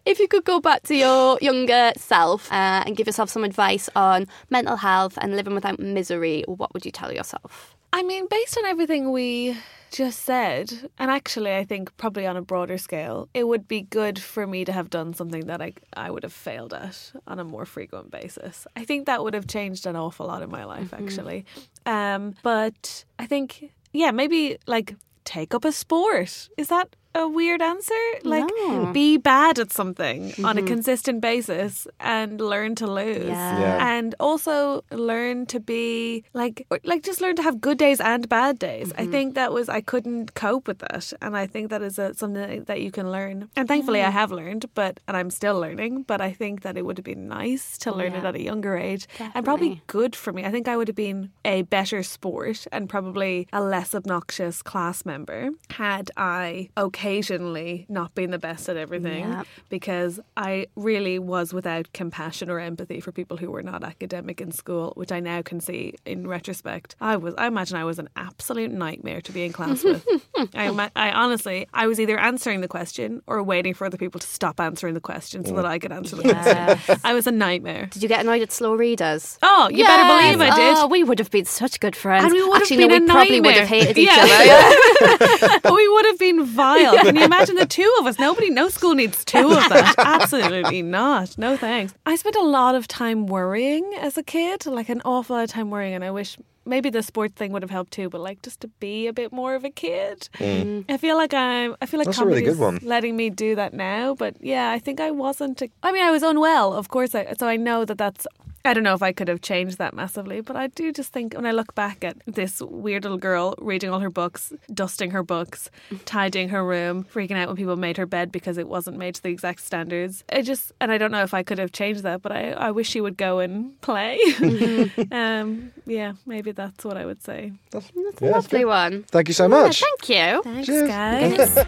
[0.06, 3.90] If you could go back to your younger self uh, and give yourself some advice
[3.96, 7.75] on mental health and living without misery, what would you tell yourself?
[7.96, 9.58] I mean, based on everything we
[9.90, 14.20] just said, and actually, I think probably on a broader scale, it would be good
[14.20, 17.46] for me to have done something that I, I would have failed at on a
[17.46, 18.68] more frequent basis.
[18.76, 21.46] I think that would have changed an awful lot in my life, actually.
[21.86, 26.50] Um, but I think, yeah, maybe like take up a sport.
[26.58, 27.94] Is that a weird answer?
[28.24, 28.92] Like, No.
[28.92, 30.68] be bad at something on a mm-hmm.
[30.68, 33.28] consistent basis and learn to lose.
[33.28, 33.60] Yeah.
[33.60, 33.96] Yeah.
[33.96, 38.60] And also learn to be like, like just learn to have good days and bad
[38.60, 38.92] days.
[38.92, 39.12] I mm-hmm.
[39.12, 42.64] think that was I couldn't cope with that, and I think that is a, something
[42.66, 43.50] that you can learn.
[43.56, 46.04] And thankfully, I have learned, but and I'm still learning.
[46.04, 48.76] But I think that it would have been nice to learn it at a younger
[48.76, 50.44] age, and probably good for me.
[50.44, 55.06] I think I would have been a better sport and probably a less obnoxious class
[55.06, 56.70] member had I
[57.10, 59.44] occasionally not being the best at everything Yeah.
[59.70, 64.52] because I really was without compassion or empathy for people who were not academic in
[64.52, 66.96] school, which I now can see in retrospect.
[67.00, 70.04] I was, I imagine I was an absolute nightmare to be in class with.
[70.56, 74.28] I, I, honestly, I was either answering the question or waiting for other people to
[74.28, 76.98] stop answering the question so that I could answer the question.
[77.04, 77.86] I was a nightmare.
[77.92, 79.38] Did you get annoyed at slow readers?
[79.44, 80.78] Oh, you better believe I did.
[80.78, 82.26] Oh, we would have been such good friends.
[82.26, 83.94] And we would have been no, a we probably would have nightmare.
[83.94, 84.24] hated each Yeah.
[84.26, 85.60] other.
[85.76, 86.95] We would have been vile.
[87.04, 88.20] Can you imagine the two of us?
[88.20, 89.96] Nobody, no school needs two of that.
[90.00, 91.38] Absolutely not.
[91.38, 91.94] No thanks.
[92.06, 95.50] I spent a lot of time worrying as a kid, like an awful lot of
[95.50, 98.10] time worrying, and I wish maybe the sport thing would have helped too.
[98.10, 100.30] But like just to be a bit more of a kid.
[100.40, 100.86] Mm.
[100.90, 101.76] I feel like I'm.
[101.82, 102.80] I feel like That's a really good one.
[102.82, 104.16] letting me do that now.
[104.16, 105.62] But yeah, I think I wasn't.
[105.84, 107.16] I mean, I was unwell, of course.
[107.16, 108.28] I, so I know that that's.
[108.66, 111.34] I don't know if I could have changed that massively, but I do just think
[111.34, 115.24] when I look back at this weird little girl reading all her books, dusting her
[115.24, 115.70] books,
[116.06, 119.24] tidying her room, freaking out when people made her bed because it wasn't made to
[119.24, 120.24] the exact standards.
[120.32, 122.72] I just, and I don't know if I could have changed that, but I, I
[122.72, 124.20] wish she would go and play.
[125.12, 127.52] um, yeah, maybe that's what I would say.
[127.72, 128.66] That's, That's a yeah, lovely good.
[128.66, 129.04] one.
[129.04, 129.82] Thank you so Yeah, much.
[129.82, 130.42] thank you.
[130.44, 130.88] Thanks, Cheers.
[130.90, 131.66] guys.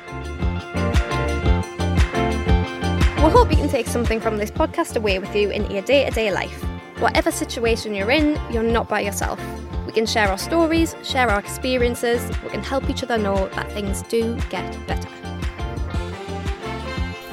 [3.18, 6.06] We hope you can take something from this podcast away with you in your day
[6.06, 6.64] to day life.
[7.00, 9.40] Whatever situation you're in, you're not by yourself.
[9.86, 13.72] We can share our stories, share our experiences, we can help each other know that
[13.72, 15.08] things do get better.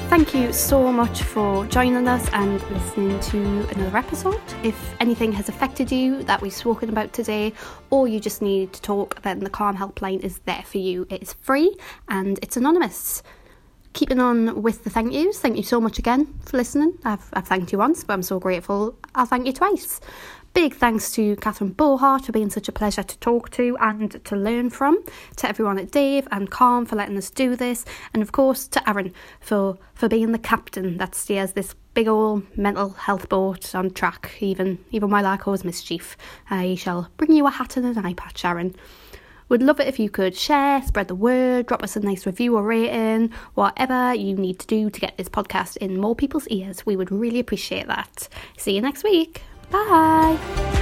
[0.07, 4.39] Thank you so much for joining us and listening to another episode.
[4.61, 7.51] If anything has affected you that we've spoken about today,
[7.89, 11.07] or you just need to talk, then the Calm Helpline is there for you.
[11.09, 11.75] It is free
[12.07, 13.23] and it's anonymous
[13.95, 15.39] keeping on with the thank yous.
[15.39, 16.99] Thank you so much again for listening.
[17.03, 18.95] I've, I've thanked you once, but I'm so grateful.
[19.15, 19.99] I'll thank you twice.
[20.53, 24.35] Big thanks to Catherine Bohart for being such a pleasure to talk to and to
[24.35, 25.03] learn from.
[25.37, 27.83] To everyone at Dave and Calm for letting us do this,
[28.13, 32.43] and of course to Aaron for for being the captain that steers this big old
[32.57, 34.31] mental health boat on track.
[34.39, 36.15] Even even while I cause mischief,
[36.49, 38.75] I shall bring you a hat and an eye patch, Aaron.
[39.49, 42.55] Would love it if you could share, spread the word, drop us a nice review
[42.57, 46.85] or rating, whatever you need to do to get this podcast in more people's ears.
[46.85, 48.27] We would really appreciate that.
[48.57, 49.41] See you next week.
[49.69, 50.81] Bye.